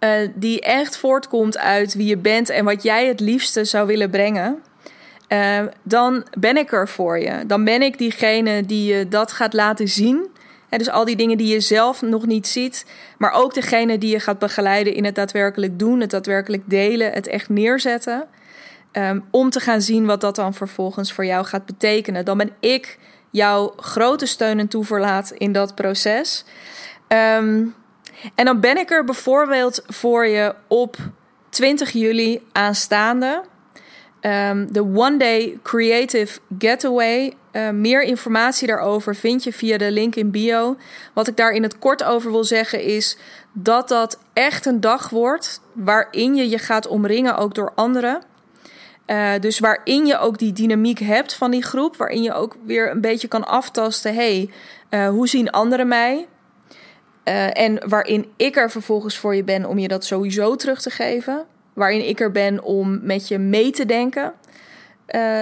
uh, 0.00 0.10
die 0.34 0.60
echt 0.60 0.96
voortkomt 0.96 1.58
uit 1.58 1.94
wie 1.94 2.06
je 2.06 2.16
bent 2.16 2.50
en 2.50 2.64
wat 2.64 2.82
jij 2.82 3.06
het 3.06 3.20
liefste 3.20 3.64
zou 3.64 3.86
willen 3.86 4.10
brengen. 4.10 4.62
uh, 5.28 5.60
dan 5.82 6.26
ben 6.38 6.56
ik 6.56 6.72
er 6.72 6.88
voor 6.88 7.18
je. 7.18 7.46
Dan 7.46 7.64
ben 7.64 7.82
ik 7.82 7.98
diegene 7.98 8.66
die 8.66 8.94
je 8.94 9.08
dat 9.08 9.32
gaat 9.32 9.52
laten 9.52 9.88
zien. 9.88 10.28
dus 10.68 10.90
al 10.90 11.04
die 11.04 11.16
dingen 11.16 11.38
die 11.38 11.52
je 11.52 11.60
zelf 11.60 12.02
nog 12.02 12.26
niet 12.26 12.46
ziet, 12.46 12.86
maar 13.18 13.32
ook 13.32 13.54
degene 13.54 13.98
die 13.98 14.10
je 14.10 14.20
gaat 14.20 14.38
begeleiden 14.38 14.94
in 14.94 15.04
het 15.04 15.14
daadwerkelijk 15.14 15.78
doen, 15.78 16.00
het 16.00 16.10
daadwerkelijk 16.10 16.62
delen, 16.66 17.12
het 17.12 17.26
echt 17.26 17.48
neerzetten. 17.48 18.26
Um, 18.92 19.24
om 19.30 19.50
te 19.50 19.60
gaan 19.60 19.80
zien 19.80 20.06
wat 20.06 20.20
dat 20.20 20.36
dan 20.36 20.54
vervolgens 20.54 21.12
voor 21.12 21.26
jou 21.26 21.44
gaat 21.44 21.66
betekenen. 21.66 22.24
Dan 22.24 22.38
ben 22.38 22.50
ik 22.60 22.98
jouw 23.30 23.72
grote 23.76 24.26
steun 24.26 24.58
en 24.58 24.68
toeverlaat 24.68 25.30
in 25.30 25.52
dat 25.52 25.74
proces. 25.74 26.44
Um, 27.08 27.74
en 28.34 28.44
dan 28.44 28.60
ben 28.60 28.78
ik 28.78 28.90
er 28.90 29.04
bijvoorbeeld 29.04 29.82
voor 29.86 30.26
je 30.26 30.54
op 30.66 30.96
20 31.48 31.90
juli 31.90 32.42
aanstaande. 32.52 33.42
Um, 34.20 34.72
de 34.72 34.82
One 34.82 35.16
Day 35.16 35.58
Creative 35.62 36.40
Getaway. 36.58 37.34
Uh, 37.52 37.70
meer 37.70 38.02
informatie 38.02 38.66
daarover 38.66 39.16
vind 39.16 39.44
je 39.44 39.52
via 39.52 39.78
de 39.78 39.90
link 39.90 40.14
in 40.14 40.30
bio. 40.30 40.76
Wat 41.14 41.28
ik 41.28 41.36
daar 41.36 41.52
in 41.52 41.62
het 41.62 41.78
kort 41.78 42.04
over 42.04 42.30
wil 42.30 42.44
zeggen 42.44 42.82
is 42.82 43.16
dat 43.52 43.88
dat 43.88 44.18
echt 44.32 44.66
een 44.66 44.80
dag 44.80 45.08
wordt 45.08 45.60
waarin 45.72 46.34
je 46.34 46.48
je 46.48 46.58
gaat 46.58 46.86
omringen 46.86 47.36
ook 47.36 47.54
door 47.54 47.72
anderen. 47.74 48.22
Uh, 49.10 49.32
dus 49.40 49.58
waarin 49.58 50.06
je 50.06 50.18
ook 50.18 50.38
die 50.38 50.52
dynamiek 50.52 50.98
hebt 50.98 51.34
van 51.34 51.50
die 51.50 51.62
groep, 51.62 51.96
waarin 51.96 52.22
je 52.22 52.32
ook 52.32 52.56
weer 52.64 52.90
een 52.90 53.00
beetje 53.00 53.28
kan 53.28 53.46
aftasten: 53.46 54.14
hey, 54.14 54.50
uh, 54.90 55.08
hoe 55.08 55.28
zien 55.28 55.50
anderen 55.50 55.88
mij? 55.88 56.26
Uh, 57.24 57.58
en 57.58 57.88
waarin 57.88 58.32
ik 58.36 58.56
er 58.56 58.70
vervolgens 58.70 59.18
voor 59.18 59.34
je 59.34 59.44
ben 59.44 59.64
om 59.64 59.78
je 59.78 59.88
dat 59.88 60.04
sowieso 60.04 60.56
terug 60.56 60.82
te 60.82 60.90
geven. 60.90 61.46
Waarin 61.72 62.08
ik 62.08 62.20
er 62.20 62.30
ben 62.30 62.62
om 62.62 63.00
met 63.02 63.28
je 63.28 63.38
mee 63.38 63.70
te 63.70 63.86
denken. 63.86 64.32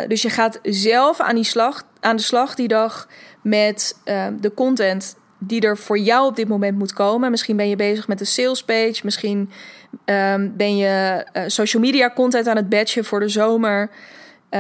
Dus 0.09 0.23
je 0.23 0.31
gaat 0.31 0.59
zelf 0.63 1.21
aan, 1.21 1.35
die 1.35 1.45
slag, 1.45 1.83
aan 2.01 2.17
de 2.17 2.23
slag 2.23 2.55
die 2.55 2.69
dag 2.69 3.09
met 3.43 3.97
de 4.41 4.55
content 4.55 5.17
die 5.39 5.61
er 5.61 5.79
voor 5.79 5.99
jou 5.99 6.27
op 6.27 6.37
dit 6.37 6.49
moment 6.49 6.79
moet 6.79 6.93
komen. 6.93 7.31
Misschien 7.31 7.57
ben 7.57 7.69
je 7.69 7.77
bezig 7.77 8.09
met 8.09 8.21
een 8.21 8.27
sales 8.27 8.65
page. 8.65 9.01
Misschien 9.03 9.51
um, 10.05 10.57
ben 10.57 10.77
je 10.77 11.25
social 11.47 11.83
media 11.83 12.13
content 12.15 12.47
aan 12.47 12.57
het 12.57 12.69
batchen 12.69 13.05
voor 13.05 13.21
de 13.21 13.29
zomer. 13.29 13.91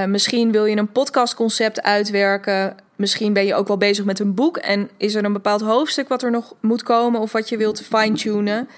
misschien 0.06 0.52
wil 0.52 0.64
je 0.64 0.76
een 0.76 0.92
podcastconcept 0.92 1.82
uitwerken. 1.82 2.76
Misschien 2.96 3.32
ben 3.32 3.46
je 3.46 3.54
ook 3.54 3.66
wel 3.68 3.76
bezig 3.76 4.04
met 4.04 4.18
een 4.18 4.34
boek 4.34 4.56
en 4.56 4.90
is 4.96 5.14
er 5.14 5.24
een 5.24 5.32
bepaald 5.32 5.60
hoofdstuk 5.60 6.08
wat 6.08 6.22
er 6.22 6.30
nog 6.30 6.54
moet 6.60 6.82
komen 6.82 7.20
of 7.20 7.32
wat 7.32 7.48
je 7.48 7.56
wilt 7.56 7.82
fine-tunen. 7.82 8.68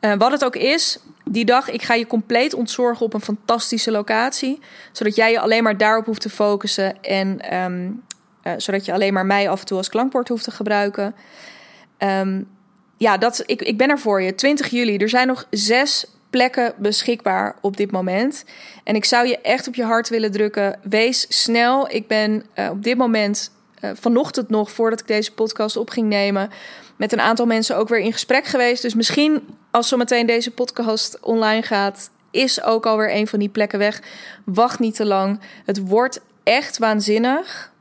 Uh, 0.00 0.12
wat 0.18 0.30
het 0.30 0.44
ook 0.44 0.56
is, 0.56 0.98
die 1.24 1.44
dag, 1.44 1.70
ik 1.70 1.82
ga 1.82 1.94
je 1.94 2.06
compleet 2.06 2.54
ontzorgen 2.54 3.06
op 3.06 3.14
een 3.14 3.20
fantastische 3.20 3.90
locatie, 3.90 4.60
zodat 4.92 5.16
jij 5.16 5.30
je 5.30 5.40
alleen 5.40 5.62
maar 5.62 5.76
daarop 5.76 6.04
hoeft 6.04 6.20
te 6.20 6.30
focussen 6.30 7.02
en 7.02 7.56
um, 7.56 8.02
uh, 8.44 8.52
zodat 8.56 8.84
je 8.84 8.92
alleen 8.92 9.12
maar 9.12 9.26
mij 9.26 9.48
af 9.48 9.60
en 9.60 9.66
toe 9.66 9.76
als 9.76 9.88
klankbord 9.88 10.28
hoeft 10.28 10.44
te 10.44 10.50
gebruiken. 10.50 11.14
Um, 11.98 12.48
ja, 12.96 13.16
dat, 13.18 13.42
ik, 13.46 13.62
ik 13.62 13.78
ben 13.78 13.88
er 13.88 13.98
voor 13.98 14.22
je. 14.22 14.34
20 14.34 14.68
juli, 14.68 14.96
er 14.96 15.08
zijn 15.08 15.26
nog 15.26 15.46
zes 15.50 16.06
plekken 16.30 16.74
beschikbaar 16.76 17.56
op 17.60 17.76
dit 17.76 17.90
moment. 17.90 18.44
En 18.84 18.94
ik 18.94 19.04
zou 19.04 19.26
je 19.26 19.40
echt 19.40 19.68
op 19.68 19.74
je 19.74 19.84
hart 19.84 20.08
willen 20.08 20.30
drukken. 20.30 20.78
Wees 20.82 21.42
snel. 21.42 21.90
Ik 21.90 22.06
ben 22.06 22.44
uh, 22.58 22.70
op 22.70 22.82
dit 22.82 22.96
moment 22.96 23.50
uh, 23.80 23.90
vanochtend 23.94 24.48
nog, 24.48 24.70
voordat 24.70 25.00
ik 25.00 25.06
deze 25.06 25.32
podcast 25.32 25.76
op 25.76 25.90
ging 25.90 26.08
nemen, 26.08 26.50
met 26.96 27.12
een 27.12 27.20
aantal 27.20 27.46
mensen 27.46 27.76
ook 27.76 27.88
weer 27.88 27.98
in 27.98 28.12
gesprek 28.12 28.44
geweest. 28.44 28.82
Dus 28.82 28.94
misschien 28.94 29.56
als 29.70 29.88
zometeen 29.88 30.26
deze 30.26 30.50
podcast 30.50 31.20
online 31.20 31.62
gaat, 31.62 32.10
is 32.30 32.62
ook 32.62 32.86
alweer 32.86 33.14
een 33.14 33.26
van 33.26 33.38
die 33.38 33.48
plekken 33.48 33.78
weg. 33.78 34.02
Wacht 34.44 34.78
niet 34.78 34.94
te 34.94 35.04
lang. 35.04 35.40
Het 35.64 35.88
wordt 35.88 36.20
echt 36.42 36.78
waanzinnig. 36.78 37.71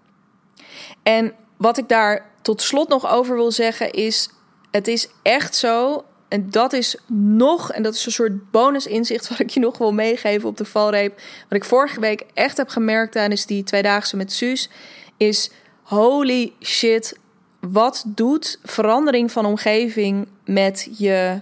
En 1.03 1.33
wat 1.57 1.77
ik 1.77 1.87
daar 1.87 2.29
tot 2.41 2.61
slot 2.61 2.89
nog 2.89 3.11
over 3.11 3.35
wil 3.35 3.51
zeggen 3.51 3.91
is: 3.91 4.29
het 4.71 4.87
is 4.87 5.07
echt 5.21 5.55
zo. 5.55 6.05
En 6.27 6.49
dat 6.49 6.73
is 6.73 6.97
nog, 7.07 7.71
en 7.71 7.83
dat 7.83 7.93
is 7.93 8.05
een 8.05 8.11
soort 8.11 8.51
bonus 8.51 8.85
inzicht 8.85 9.27
wat 9.29 9.39
ik 9.39 9.49
je 9.49 9.59
nog 9.59 9.77
wil 9.77 9.93
meegeven 9.93 10.49
op 10.49 10.57
de 10.57 10.65
valreep. 10.65 11.21
Wat 11.49 11.57
ik 11.57 11.65
vorige 11.65 11.99
week 11.99 12.25
echt 12.33 12.57
heb 12.57 12.69
gemerkt 12.69 13.11
tijdens 13.11 13.45
die 13.45 13.63
tweedaagse 13.63 14.17
met 14.17 14.31
Suus, 14.31 14.69
is 15.17 15.51
holy 15.81 16.53
shit, 16.61 17.19
wat 17.59 18.03
doet 18.07 18.59
verandering 18.63 19.31
van 19.31 19.45
omgeving 19.45 20.27
met 20.45 20.89
je, 20.97 21.41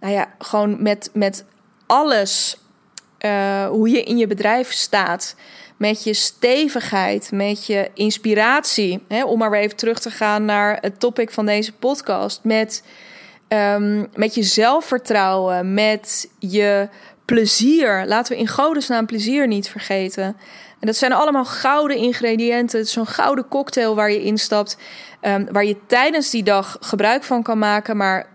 nou 0.00 0.12
ja, 0.12 0.34
gewoon 0.38 0.82
met, 0.82 1.10
met 1.12 1.44
alles. 1.86 2.58
Uh, 3.20 3.66
hoe 3.66 3.90
je 3.90 4.02
in 4.02 4.16
je 4.16 4.26
bedrijf 4.26 4.72
staat. 4.72 5.36
Met 5.76 6.04
je 6.04 6.14
stevigheid, 6.14 7.30
met 7.32 7.66
je 7.66 7.90
inspiratie. 7.94 9.04
Hè, 9.08 9.24
om 9.24 9.38
maar 9.38 9.50
weer 9.50 9.60
even 9.60 9.76
terug 9.76 9.98
te 9.98 10.10
gaan 10.10 10.44
naar 10.44 10.78
het 10.80 11.00
topic 11.00 11.30
van 11.30 11.46
deze 11.46 11.72
podcast. 11.72 12.40
Met, 12.42 12.82
um, 13.48 14.06
met 14.14 14.34
je 14.34 14.42
zelfvertrouwen, 14.42 15.74
met 15.74 16.30
je 16.38 16.88
plezier. 17.24 18.06
Laten 18.06 18.32
we 18.32 18.38
in 18.38 18.48
godesnaam 18.48 19.06
plezier 19.06 19.46
niet 19.46 19.68
vergeten. 19.68 20.36
En 20.80 20.86
dat 20.86 20.96
zijn 20.96 21.12
allemaal 21.12 21.44
gouden 21.44 21.96
ingrediënten. 21.96 22.78
Het 22.78 22.86
is 22.86 22.92
zo'n 22.92 23.06
gouden 23.06 23.48
cocktail 23.48 23.94
waar 23.94 24.10
je 24.10 24.22
instapt. 24.22 24.78
Um, 25.22 25.48
waar 25.52 25.64
je 25.64 25.76
tijdens 25.86 26.30
die 26.30 26.42
dag 26.42 26.76
gebruik 26.80 27.24
van 27.24 27.42
kan 27.42 27.58
maken. 27.58 27.96
Maar 27.96 28.26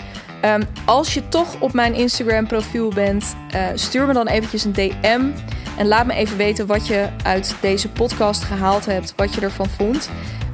Um, 0.45 0.63
als 0.85 1.15
je 1.15 1.29
toch 1.29 1.61
op 1.61 1.73
mijn 1.73 1.95
Instagram 1.95 2.47
profiel 2.47 2.89
bent, 2.89 3.37
uh, 3.55 3.67
stuur 3.75 4.07
me 4.07 4.13
dan 4.13 4.27
eventjes 4.27 4.65
een 4.65 4.73
DM. 4.73 5.31
En 5.79 5.88
laat 5.88 6.07
me 6.07 6.14
even 6.14 6.37
weten 6.37 6.67
wat 6.67 6.87
je 6.87 7.09
uit 7.23 7.55
deze 7.61 7.88
podcast 7.88 8.43
gehaald 8.45 8.87
hebt, 8.87 9.12
wat 9.17 9.35
je 9.35 9.41
ervan 9.41 9.69
vond. 9.69 10.11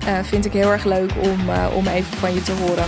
Uh, 0.07 0.19
vind 0.23 0.45
ik 0.45 0.53
heel 0.53 0.73
erg 0.73 0.85
leuk 0.85 1.11
om, 1.21 1.49
uh, 1.49 1.67
om 1.77 1.87
even 1.87 2.17
van 2.19 2.35
je 2.35 2.43
te 2.43 2.53
horen. 2.53 2.85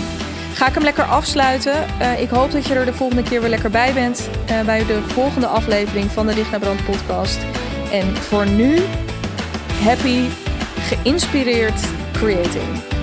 Ga 0.55 0.68
ik 0.68 0.75
hem 0.75 0.83
lekker 0.83 1.05
afsluiten. 1.05 1.75
ik 2.18 2.29
hoop 2.29 2.51
dat 2.51 2.66
je 2.66 2.75
er 2.75 2.85
de 2.85 2.94
volgende 2.94 3.22
keer 3.22 3.40
weer 3.40 3.51
lekker 3.51 3.70
bij 3.70 3.92
bent. 3.92 4.29
bij 4.64 4.87
de 4.87 5.03
volgende 5.03 5.46
aflevering 5.46 6.11
van 6.11 6.27
de 6.27 6.35
Dicht 6.35 6.59
Brand 6.59 6.85
podcast. 6.85 7.38
En 7.92 8.16
voor 8.16 8.46
nu, 8.46 8.79
happy, 9.83 10.25
geïnspireerd 10.81 11.81
creating. 12.12 12.95